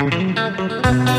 [0.00, 1.09] Bom dia,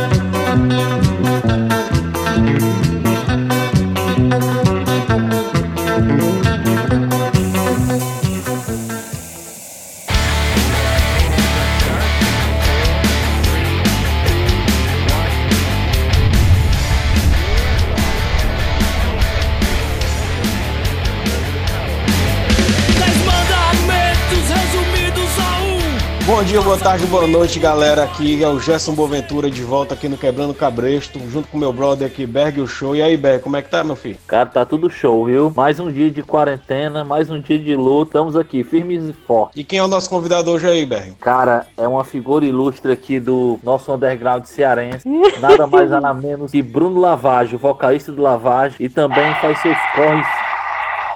[26.72, 28.06] boa tarde, boa noite, galera.
[28.06, 32.08] Aqui é o Gerson Boaventura de volta aqui no Quebrando Cabresto, junto com meu brother
[32.08, 32.96] aqui, Berg o Show.
[32.96, 34.18] E aí, Berg, como é que tá, meu filho?
[34.26, 35.52] Cara, tá tudo show, viu?
[35.54, 38.12] Mais um dia de quarentena, mais um dia de luta.
[38.12, 39.60] Estamos aqui, firmes e fortes.
[39.60, 41.12] E quem é o nosso convidado hoje aí, Berg?
[41.20, 45.06] Cara, é uma figura ilustre aqui do nosso underground cearense.
[45.42, 49.78] Nada mais nada menos que Bruno Lavage, o vocalista do Lavage, e também faz seus
[49.94, 50.51] corres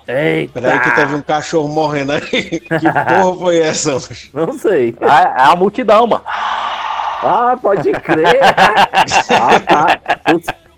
[0.07, 0.61] Eita!
[0.61, 2.21] Peraí que teve um cachorro morrendo aí.
[2.59, 3.97] Que porra foi essa?
[4.33, 4.95] Não sei.
[5.01, 6.23] É, é a multidão, mano.
[6.25, 8.39] Ah, pode crer.
[9.31, 9.99] ah, tá.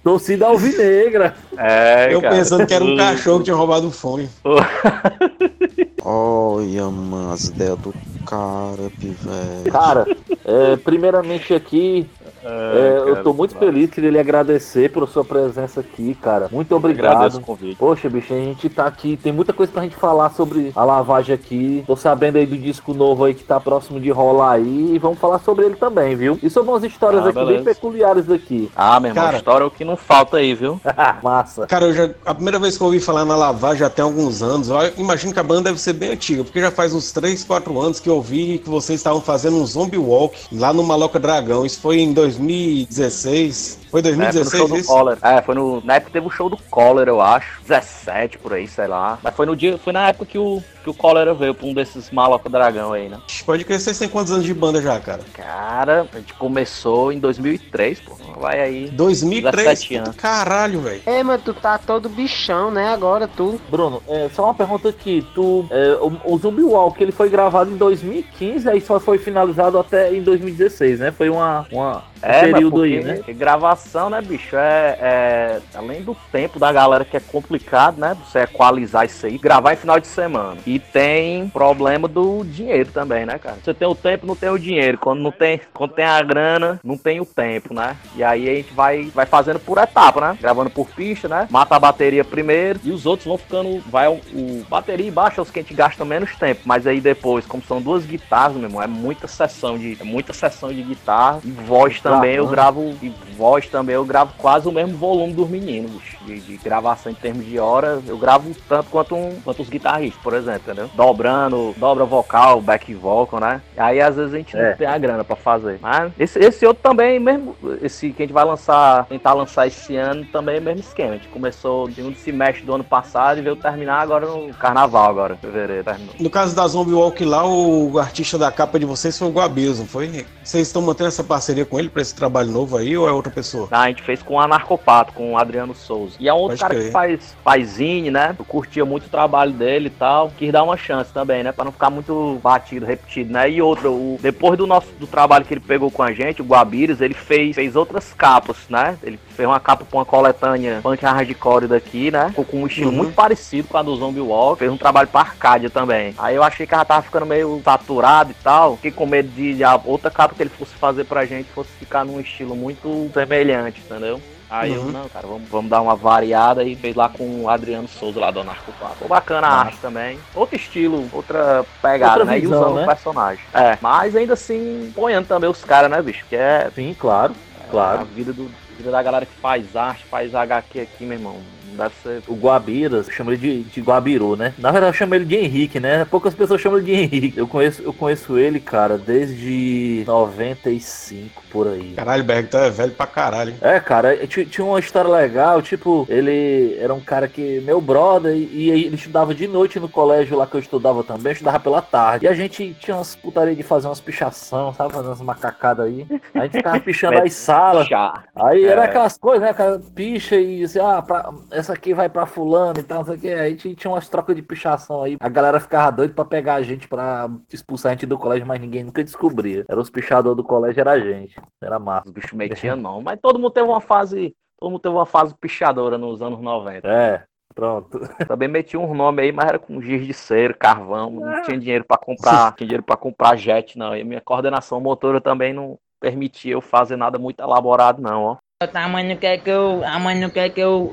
[0.08, 1.36] Torcida alvinegra.
[1.58, 2.36] É, eu cara.
[2.36, 4.30] pensando que era um cachorro que tinha roubado o fone.
[6.02, 7.94] Olha, mano, as ideias do
[8.26, 9.70] cara, pivete.
[9.70, 10.08] Cara,
[10.46, 12.10] é, primeiramente aqui,
[12.48, 16.48] é, eu tô muito feliz, queria lhe agradecer pela sua presença aqui, cara.
[16.52, 17.42] Muito obrigado.
[17.78, 21.34] Poxa, bicho, a gente tá aqui, tem muita coisa pra gente falar sobre a lavagem
[21.34, 21.84] aqui.
[21.86, 25.20] Tô sabendo aí do disco novo aí que tá próximo de rolar aí e vamos
[25.20, 26.40] falar sobre ele também, viu?
[26.42, 27.56] E sobre umas histórias ah, aqui beleza.
[27.56, 28.72] bem peculiares aqui.
[28.76, 30.80] Ah, meu irmão, cara, história é o que não falta aí, viu?
[31.22, 31.68] Massa.
[31.68, 34.42] Cara, eu já, a primeira vez que eu ouvi falar na lavagem já tem alguns
[34.42, 37.44] anos, eu imagino que a banda deve ser bem antiga, porque já faz uns 3,
[37.44, 41.20] 4 anos que eu ouvi que vocês estavam fazendo um zombie walk lá no Maloca
[41.20, 41.66] Dragão.
[41.66, 43.88] Isso foi em 2016.
[43.90, 44.84] Foi 2016 é, foi?
[44.84, 45.18] Collor.
[45.22, 47.62] É, foi no, na época teve o show do Collor, eu acho.
[47.62, 49.18] 17 por aí, sei lá.
[49.24, 51.74] Mas foi no dia, foi na época que o, que o Collor veio pra um
[51.74, 53.20] desses maloca dragão aí, né?
[53.46, 55.22] Pode crescer, vocês têm quantos anos de banda já, cara?
[55.34, 58.18] Cara, a gente começou em 2003, pô.
[58.40, 58.90] Vai aí.
[58.90, 59.92] 2003?
[59.92, 60.16] Anos.
[60.16, 61.02] Caralho, velho.
[61.06, 62.90] É, mas tu tá todo bichão, né?
[62.90, 63.60] Agora tu.
[63.70, 65.26] Bruno, é, só uma pergunta aqui.
[65.34, 69.80] Tu, é, o, o Zumbi Walk, ele foi gravado em 2015, aí só foi finalizado
[69.80, 71.12] até em 2016, né?
[71.12, 73.22] Foi uma, uma é, período aí, né?
[73.30, 74.56] Gravação, né, bicho?
[74.56, 78.16] É, é, além do tempo da galera que é complicado, né?
[78.26, 80.58] Você equalizar isso aí, gravar em final de semana.
[80.66, 83.58] E tem problema do dinheiro também, né, cara?
[83.64, 84.98] Você tem o tempo, não tem o dinheiro.
[84.98, 87.96] Quando não tem, quando tem a grana, não tem o tempo, né?
[88.16, 90.38] E aí a gente vai, vai fazendo por etapa, né?
[90.40, 91.48] Gravando por pista, né?
[91.50, 93.82] Mata a bateria primeiro e os outros vão ficando.
[93.88, 96.62] Vai o, o bateria e baixa os que a gente gasta menos tempo.
[96.66, 100.34] Mas aí depois, como são duas guitarras, meu irmão, é muita sessão de, é muita
[100.34, 104.72] sessão de guitarra e voz também eu gravo, e voz também, eu gravo quase o
[104.72, 108.02] mesmo volume dos meninos, de, de, gravação em termos de horas.
[108.08, 110.90] Eu gravo tanto quanto, um, quanto os guitarristas, por exemplo, entendeu?
[110.96, 113.62] Dobrando, dobra vocal, back vocal, né?
[113.78, 114.72] Aí às vezes a gente é.
[114.72, 115.78] não tem a grana pra fazer.
[115.82, 119.96] Mas esse, esse outro também, mesmo, esse que a gente vai lançar, tentar lançar esse
[119.96, 121.12] ano, também é o mesmo esquema.
[121.12, 125.10] A gente começou de um semestre do ano passado e veio terminar agora no carnaval,
[125.10, 125.84] agora, fevereiro.
[125.84, 126.16] Terminou.
[126.20, 129.80] No caso da Zombie Walk lá, o artista da capa de vocês foi o Guabias,
[129.80, 130.26] não foi?
[130.44, 132.52] Vocês estão mantendo essa parceria com ele pra esse trabalho?
[132.52, 133.68] novo aí ou é outra pessoa?
[133.72, 136.16] Não, a gente fez com o Anarcopato, com o Adriano Souza.
[136.20, 136.86] E é um outro Pode cara crer.
[136.86, 138.36] que faz, zine, né?
[138.38, 140.32] Eu curtia muito o trabalho dele e tal.
[140.38, 141.52] Quis dar uma chance também, né?
[141.52, 143.50] Pra não ficar muito batido, repetido, né?
[143.50, 146.46] E outra, o, depois do nosso do trabalho que ele pegou com a gente, o
[146.46, 148.98] Guabiras, ele fez, fez outras capas, né?
[149.04, 152.30] Ele fez uma capa com uma coletânea punk hardcore daqui, né?
[152.30, 152.98] Ficou com um estilo uhum.
[152.98, 154.60] muito parecido com a do Zombie Walk.
[154.60, 156.14] Fez um trabalho pra Arcadia também.
[156.18, 158.76] Aí eu achei que ela tava ficando meio saturado e tal.
[158.76, 162.04] Fiquei com medo de a outra capa que ele fosse fazer pra gente fosse ficar
[162.04, 164.22] num estilo muito semelhante, entendeu?
[164.50, 164.88] Aí uhum.
[164.88, 168.20] eu, não, cara, vamos, vamos dar uma variada e fez lá com o Adriano Souza
[168.20, 168.96] lá do Anarco 4.
[168.96, 170.18] Ficou bacana a arte também.
[170.34, 172.40] Outro estilo, outra pegada, outra né?
[172.40, 172.84] Visão, e usando né?
[172.84, 173.44] o personagem.
[173.54, 176.26] É, mas ainda assim, ponhando também os caras, né, bicho?
[176.30, 176.70] Que é.
[176.74, 177.34] Sim, claro.
[177.62, 178.02] É, claro.
[178.02, 181.57] A vida, do, a vida da galera que faz arte, faz HQ aqui, meu irmão
[181.76, 184.54] Deve ser o Guabiras, chama ele de, de Guabiru, né?
[184.58, 186.06] Na verdade, eu chamo ele de Henrique, né?
[186.06, 187.38] Poucas pessoas chamam ele de Henrique.
[187.38, 191.94] Eu conheço, eu conheço ele, cara, desde 95 por aí.
[191.96, 193.56] Caralho, Berg, tá velho pra caralho.
[193.62, 198.70] É, cara, tinha uma história legal, tipo, ele era um cara que, meu brother, e,
[198.70, 202.26] ele estudava de noite no colégio lá que eu estudava também, eu estudava pela tarde.
[202.26, 204.94] E a gente tinha umas putaria de fazer umas pichação, sabe?
[204.94, 206.06] Fazer umas macacadas aí.
[206.34, 207.88] A gente ficava pichando as salas.
[208.36, 208.86] Aí era é.
[208.86, 209.50] aquelas coisas, né?
[209.50, 213.16] Aquela picha e assim, ah, pra, essa aqui vai pra fulano e tal, não sei
[213.16, 213.34] o que.
[213.34, 215.18] Aí tinha umas trocas de pichação aí.
[215.20, 218.62] A galera ficava doida pra pegar a gente pra expulsar a gente do colégio, mas
[218.62, 219.66] ninguém nunca descobria.
[219.68, 221.36] Era os pichadores do colégio, era a gente.
[221.62, 222.08] Era massa.
[222.08, 223.02] Os bichos metiam não.
[223.02, 224.36] Mas todo mundo teve uma fase.
[224.60, 226.88] Todo mundo teve uma fase pichadora nos anos 90.
[226.88, 227.24] É.
[227.56, 228.00] Pronto.
[228.28, 231.84] Também meti uns nomes aí, mas era com giz de cera, carvão, não tinha dinheiro
[231.84, 233.96] para comprar, tinha dinheiro para comprar jet, não.
[233.96, 238.38] E minha coordenação motora também não, permitir eu fazer nada muito elaborado, não, ó.
[238.60, 239.84] A mãe não quer que eu.
[239.84, 240.92] A mãe não quer que eu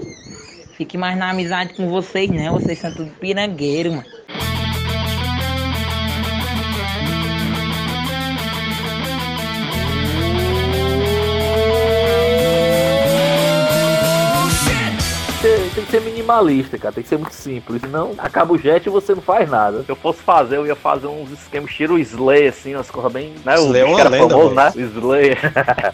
[0.77, 2.55] fique mais na amizade com vocês, não.
[2.55, 4.54] Vocês são tudo pirangueiro, mano.
[15.95, 16.93] Ser minimalista, cara.
[16.95, 17.81] Tem que ser muito simples.
[17.81, 19.83] Senão acaba o jet e você não faz nada.
[19.83, 23.33] Se eu fosse fazer, eu ia fazer uns esquemas estilo Slay, assim, umas coisas bem.
[23.45, 23.55] Né?
[23.59, 24.73] O Slay é bicho uma era lenda, famoso, né?
[24.75, 25.31] O Slay.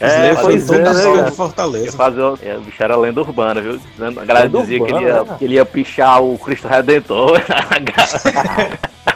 [0.00, 1.97] É, foi todo é, o né, Fortaleza.
[1.97, 3.79] fazer, o- é, o bicho era lenda urbana, viu?
[3.79, 5.37] Dizendo- A galera Lenda dizia que ele, ia, né?
[5.38, 7.41] que ele ia pichar o Cristo Redentor.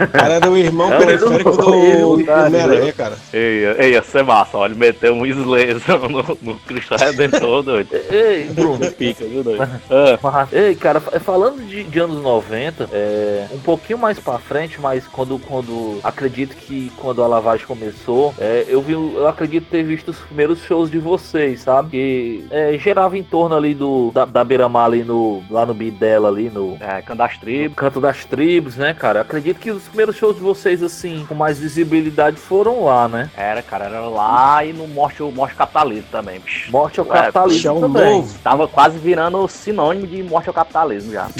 [0.00, 3.16] O cara era o irmão É, periférico eu do, não- eu- do Homem-Aranha, cara.
[3.32, 4.66] Ia, ia ser massa, ó.
[4.66, 7.88] Ele meteu um Slayzão no, no Cristo Redentor, doido.
[8.10, 8.90] Ei, Bruno.
[8.92, 9.62] Pica, viu, doido?
[9.90, 14.80] Ah, Ei, cara, fa- falando de, de anos 90, é, um pouquinho mais pra frente,
[14.80, 19.82] mas quando, quando acredito que quando a lavagem começou, é, eu vi, eu acredito ter
[19.82, 21.90] visto os primeiros shows de vocês, sabe?
[21.90, 26.28] Que é, gerava em torno ali do da, da Beira-Mar ali no lá no Bidela
[26.28, 27.74] ali no é, Candastribo.
[27.74, 29.20] Canto das Tribos, né, cara?
[29.20, 33.30] Acredito que os primeiros shows de vocês assim com mais visibilidade foram lá, né?
[33.36, 36.70] Era, cara, era lá e no Morte, o Morte Capitalismo também, bicho.
[36.70, 38.18] Morte ao Ué, capitalismo Chão também.
[38.18, 38.38] novo.
[38.42, 41.28] Tava quase virando sinônimo de morte ao capitalismo já.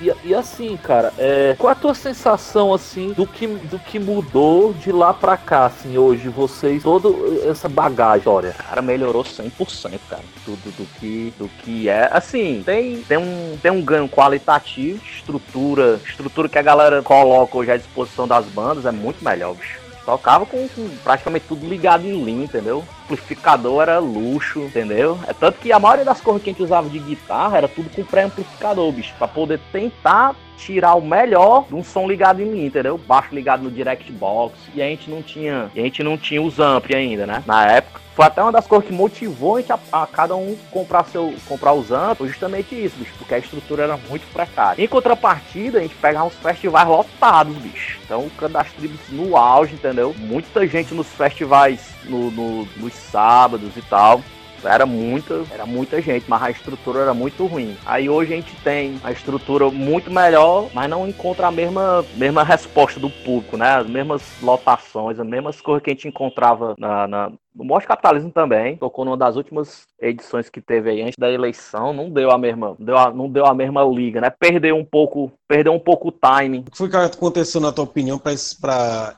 [0.00, 4.72] E, e assim, cara, é, qual a tua sensação, assim, do que, do que mudou
[4.72, 7.10] de lá pra cá, assim, hoje, vocês, toda
[7.46, 8.54] essa bagagem, história?
[8.56, 10.22] Cara, melhorou 100%, cara.
[10.44, 12.08] Tudo do que, do que é.
[12.12, 17.69] Assim, tem, tem, um, tem um ganho qualitativo, estrutura, estrutura que a galera coloca hoje
[17.72, 19.78] à disposição das bandas é muito melhor, bicho.
[20.04, 22.84] Tocava com, com praticamente tudo ligado em linha, entendeu?
[23.14, 25.18] Amplificador era luxo, entendeu?
[25.26, 27.90] É tanto que a maioria das coisas que a gente usava de guitarra era tudo
[27.90, 32.66] com pré-amplificador, bicho, pra poder tentar tirar o melhor de um som ligado em linha,
[32.66, 32.98] entendeu?
[32.98, 36.58] Baixo ligado no direct box e a gente não tinha, a gente não tinha os
[36.60, 37.42] ampli ainda, né?
[37.46, 40.54] Na época foi até uma das coisas que motivou a, gente a, a cada um
[40.70, 44.82] comprar seu comprar os amplos, justamente isso, bicho, porque a estrutura era muito precária.
[44.82, 47.98] Em contrapartida, a gente pegava uns festivais lotados, bicho.
[48.04, 50.14] Então, o Canto das Tribos no auge, entendeu?
[50.18, 54.22] Muita gente nos festivais no, no- nos sábados e tal.
[54.62, 57.74] Era muita, era muita gente, mas a estrutura era muito ruim.
[57.86, 62.44] Aí hoje a gente tem a estrutura muito melhor, mas não encontra a mesma, mesma
[62.44, 63.76] resposta do público, né?
[63.76, 68.30] As mesmas lotações, as mesmas coisas que a gente encontrava na, na- no Morte Capitalismo
[68.30, 68.76] também.
[68.76, 72.74] Tocou numa das últimas edições que teve aí antes da eleição, não deu a mesma,
[72.78, 74.30] deu a, não deu a mesma liga, né?
[74.30, 76.60] Perdeu um pouco, perdeu um pouco o timing.
[76.66, 78.56] O que foi que aconteceu, na tua opinião, para esse,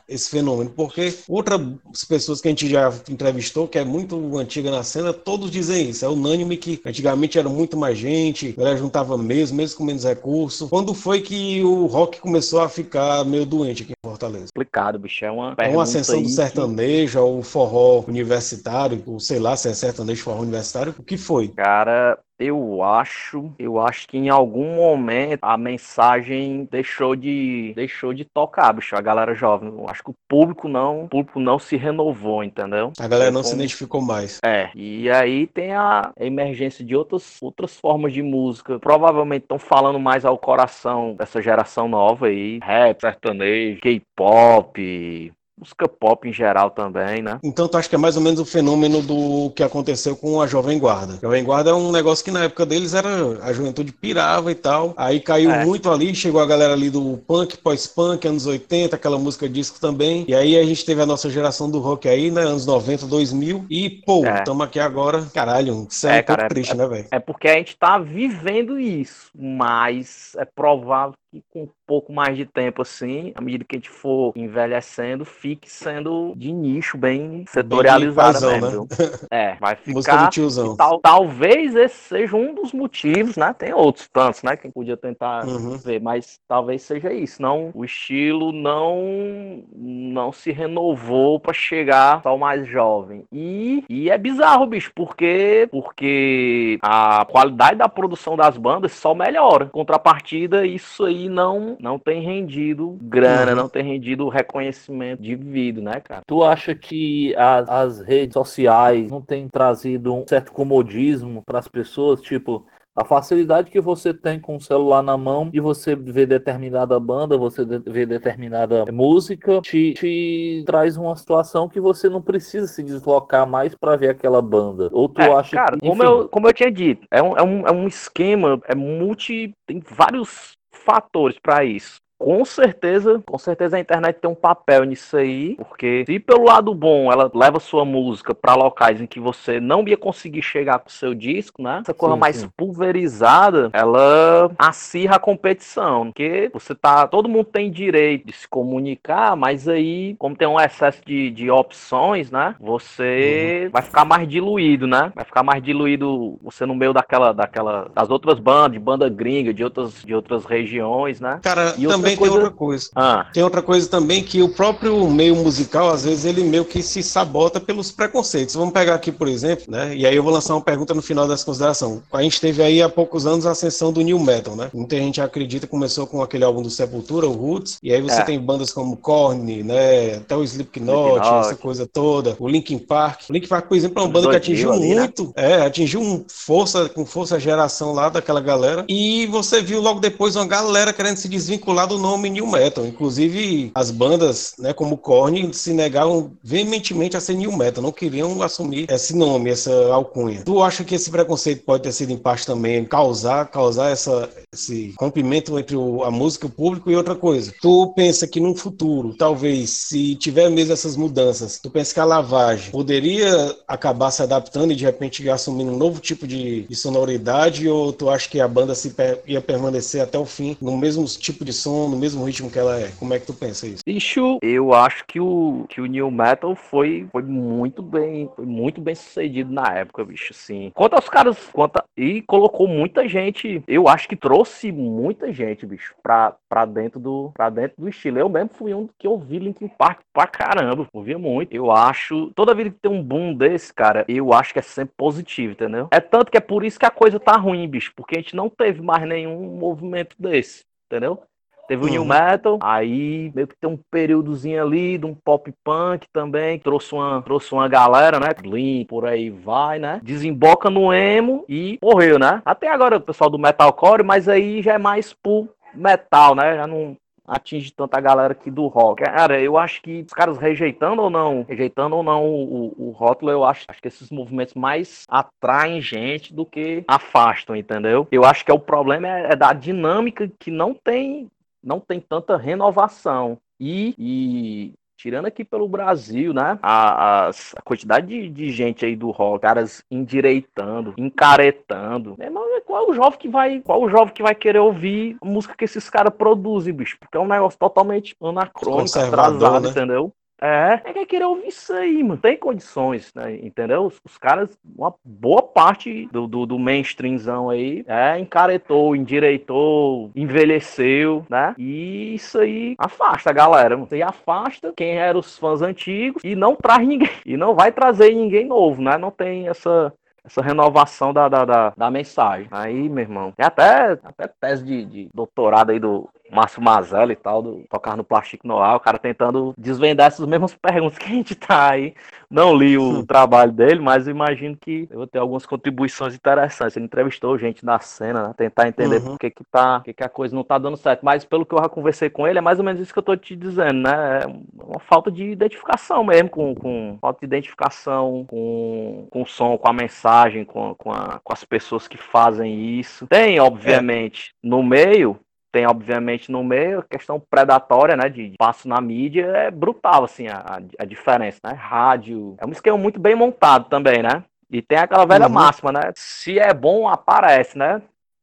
[0.08, 0.70] esse fenômeno?
[0.70, 1.60] Porque outras
[2.08, 6.04] pessoas que a gente já entrevistou, que é muito antiga na cena, todos dizem isso.
[6.04, 10.04] É unânime que antigamente era muito mais gente, a galera juntava mesmo, mesmo com menos
[10.04, 10.68] recursos.
[10.68, 14.46] Quando foi que o rock começou a ficar meio doente aqui em Fortaleza?
[14.52, 15.24] Complicado, bicho.
[15.24, 18.02] É uma, É uma ascensão do que- sertanejo, ao forró
[18.32, 21.48] universitário, ou sei lá se é sertanejo, forró universitário, o que foi?
[21.48, 28.24] Cara, eu acho, eu acho que em algum momento a mensagem deixou de deixou de
[28.24, 29.68] tocar, bicho, a galera jovem.
[29.68, 32.92] Eu acho que o público não, o público não se renovou, entendeu?
[32.98, 34.38] A galera É não se como- identificou mais.
[34.44, 38.78] É, e aí tem a emergência de outras, outras formas de música.
[38.80, 42.58] Provavelmente estão falando mais ao coração dessa geração nova aí.
[42.62, 45.32] Rap, sertanejo, K-pop,
[45.62, 47.38] música pop em geral também, né?
[47.42, 50.46] Então tu acha que é mais ou menos o fenômeno do que aconteceu com a
[50.48, 51.14] Jovem Guarda.
[51.14, 53.08] A Jovem Guarda é um negócio que na época deles era
[53.42, 54.92] a juventude pirava e tal.
[54.96, 55.64] Aí caiu É.
[55.64, 60.24] muito ali, chegou a galera ali do punk, pós-punk, anos 80, aquela música disco também.
[60.26, 63.64] E aí a gente teve a nossa geração do rock aí, né, anos 90, 2000.
[63.70, 64.38] E pô, É.
[64.38, 65.24] estamos aqui agora.
[65.32, 67.06] Caralho, isso é, É, um cara, é- triste, né, velho?
[67.12, 72.36] É porque a gente tá vivendo isso, mas é provável que com um pouco mais
[72.36, 77.44] de tempo assim, à medida que a gente for envelhecendo, fique sendo de nicho bem
[77.48, 78.82] setorializado paizão, mesmo.
[78.82, 78.88] né?
[79.32, 80.28] É, vai ficar
[80.76, 83.54] tal- talvez esse seja um dos motivos, né?
[83.54, 84.56] Tem outros tantos, né?
[84.56, 85.78] Quem podia tentar Uhum.
[85.78, 87.40] ver, mas talvez seja isso.
[87.40, 93.24] Não, o estilo não não se renovou para chegar ao mais jovem.
[93.32, 99.64] E, e é bizarro, bicho, porque porque a qualidade da produção das bandas só melhora.
[99.64, 103.56] Em contrapartida, isso aí não não tem rendido grana, Uhum.
[103.62, 106.22] não tem rendido reconhecimento devido, né, cara?
[106.26, 111.68] Tu acha que a- as redes sociais não têm trazido um certo comodismo para as
[111.68, 112.20] pessoas?
[112.20, 117.00] Tipo, a facilidade que você tem com o celular na mão e você vê determinada
[117.00, 122.66] banda, você de- vê determinada música, te, te traz uma situação que você não precisa
[122.66, 124.90] se deslocar mais para ver aquela banda.
[124.92, 125.88] Ou tu É, acha cara, que.
[125.88, 129.54] como eu, como eu tinha dito, é um, é um, é um esquema, é multi.
[129.66, 132.00] Tem vários fatores para isso.
[132.22, 136.72] Com certeza, com certeza a internet tem um papel nisso aí, porque se pelo lado
[136.72, 140.88] bom ela leva sua música para locais em que você não ia conseguir chegar com
[140.88, 141.80] o seu disco, né?
[141.82, 142.48] Essa coisa Sim, mais sim.
[142.56, 149.34] pulverizada, ela acirra a competição, porque você tá, todo mundo tem direito de se comunicar,
[149.34, 152.54] mas aí, como tem um excesso de, de opções, né?
[152.60, 155.10] Você vai ficar mais diluído, né?
[155.16, 159.52] Vai ficar mais diluído você no meio daquela, daquela, das outras bandas, de banda gringa,
[159.52, 161.40] de outras, de outras regiões, né?
[161.42, 162.88] Cara, E outra também coisa- tem outra coisa.
[162.94, 166.82] Ah, Tem outra coisa também que o próprio meio musical, às vezes, ele meio que
[166.82, 168.54] se sabota pelos preconceitos.
[168.54, 169.94] Vamos pegar aqui, por exemplo, né?
[169.96, 172.02] E aí eu vou lançar uma pergunta no final dessa consideração.
[172.12, 174.70] A gente teve aí há poucos anos a ascensão do New Metal, né?
[174.72, 178.20] Muita gente acredita que começou com aquele álbum do Sepultura, o Roots, e aí você
[178.20, 178.24] É.
[178.24, 180.16] tem bandas como Korn, né?
[180.16, 182.36] Até o Slipknot, essa coisa toda.
[182.38, 183.22] O Linkin Park.
[183.28, 185.00] O Linkin Park, por exemplo, é uma banda que 2000 atingiu ali, né?
[185.02, 188.84] muito, é, atingiu um força, com força a geração lá daquela galera.
[188.88, 192.84] E você viu logo depois uma galera querendo se desvincular do nome New Metal.
[192.86, 197.92] Inclusive, as bandas, né, como o Korn, se negavam veementemente a ser New Metal, não
[197.92, 200.42] queriam assumir esse nome, essa alcunha.
[200.44, 204.94] Tu acha que esse preconceito pode ter sido em parte também causar, causar essa, esse
[204.98, 207.52] rompimento entre o- a música o público e outra coisa?
[207.60, 212.04] Tu pensa que no futuro, talvez, se tiver mesmo essas mudanças, tu pensa que a
[212.04, 217.68] lavagem poderia acabar se adaptando e de repente assumindo um novo tipo de, de sonoridade
[217.68, 218.94] ou tu acha que a banda se
[219.26, 222.78] ia permanecer até o fim no mesmo tipo de som, no mesmo ritmo que ela
[222.80, 222.92] é?
[222.98, 223.82] Como é que tu pensa isso?
[223.86, 228.80] Bicho, eu acho que o, que o New Metal foi, foi muito bem, foi muito
[228.80, 230.70] bem sucedido na época, bicho, assim.
[230.74, 235.66] Quanto aos caras, quanto a- e colocou muita gente, eu acho que trouxe muita gente,
[235.66, 238.18] bicho, pra, pra dentro do para dentro do estilo.
[238.18, 241.52] Eu mesmo fui um que ouvi Linkin Park pra caramba, ouvia muito.
[241.54, 244.94] Eu acho, toda vida que tem um boom desse, cara, eu acho que é sempre
[244.96, 245.88] positivo, entendeu?
[245.90, 248.34] É tanto que é por isso que a coisa tá ruim, bicho, porque a gente
[248.36, 251.22] não teve mais nenhum movimento desse, entendeu?
[251.68, 252.08] Teve o New Uhum.
[252.08, 257.22] Metal, aí meio que tem um períodozinho ali de um pop punk também, trouxe uma,
[257.22, 258.28] trouxe uma galera, né?
[258.40, 260.00] Blink, por aí vai, né?
[260.02, 262.42] Desemboca no emo e morreu, né?
[262.44, 266.56] Até agora o pessoal do metalcore, mas aí já é mais pro metal, né?
[266.56, 269.02] Já não atinge tanta galera aqui do rock.
[269.04, 272.90] Cara, eu acho que os caras rejeitando ou não, rejeitando ou não o, o, o
[272.90, 278.06] rótulo, eu acho, acho que esses movimentos mais atraem gente do que afastam, entendeu?
[278.10, 281.30] Eu acho que é o problema é, é da dinâmica que não tem
[281.62, 283.38] não tem tanta renovação.
[283.60, 286.58] E, e tirando aqui pelo Brasil, né?
[286.62, 292.14] A, as- a quantidade de, de gente aí do rock, caras endireitando, encaretando.
[292.18, 293.60] Meu irmão, qual é o jovem que vai.
[293.60, 296.96] Qual é o jovem que vai querer ouvir a música que esses caras produzem, bicho?
[296.98, 299.70] Porque é um negócio totalmente anacrônico, atrasado, né?
[299.70, 300.12] entendeu?
[300.40, 302.20] É, é que querer ouvir isso aí, mano.
[302.20, 303.36] Tem condições, né?
[303.36, 303.86] Entendeu?
[303.86, 311.24] Os, os caras, uma boa parte do, do, do mainstreamzão aí, é, encaretou, endireitou, envelheceu,
[311.30, 311.54] né?
[311.56, 313.84] E isso aí afasta a galera, mano.
[313.84, 317.10] Isso aí afasta quem eram os fãs antigos e não traz ninguém.
[317.24, 318.98] E não vai trazer ninguém novo, né?
[318.98, 319.92] Não tem essa,
[320.24, 322.48] essa renovação da, da, da, da mensagem.
[322.50, 327.16] Aí, meu irmão, é até, até tese de, de doutorado aí do Márcio Mazelli e
[327.16, 331.08] tal, do tocar no Plástico Noir, o cara tentando desvendar essas mesmas perguntas que a
[331.14, 331.94] gente tá aí.
[332.30, 336.76] Não li o trabalho dele, mas imagino que eu vou ter algumas contribuições interessantes.
[336.76, 338.34] Ele entrevistou gente da cena, né?
[338.36, 339.10] Tentar entender Uhum.
[339.12, 341.04] por que, que, tá, por que, que a coisa não tá dando certo.
[341.04, 343.02] Mas pelo que eu já conversei com ele, é mais ou menos isso que eu
[343.02, 344.20] tô te dizendo, né?
[344.22, 349.56] É uma falta de identificação mesmo, com, com falta de identificação com, com o som,
[349.58, 353.06] com a mensagem, com, com, a- com as pessoas que fazem isso.
[353.06, 355.18] Tem, obviamente, no meio,
[355.52, 360.26] tem, obviamente, no meio a questão predatória, né, de passo na mídia, é brutal, assim,
[360.26, 361.52] a, a- diferença, né?
[361.52, 364.24] Rádio, é um esquema muito bem montado também, né?
[364.50, 365.32] E tem aquela velha Uhum.
[365.34, 365.92] máxima, né?
[365.94, 367.80] Se é bom, aparece, né?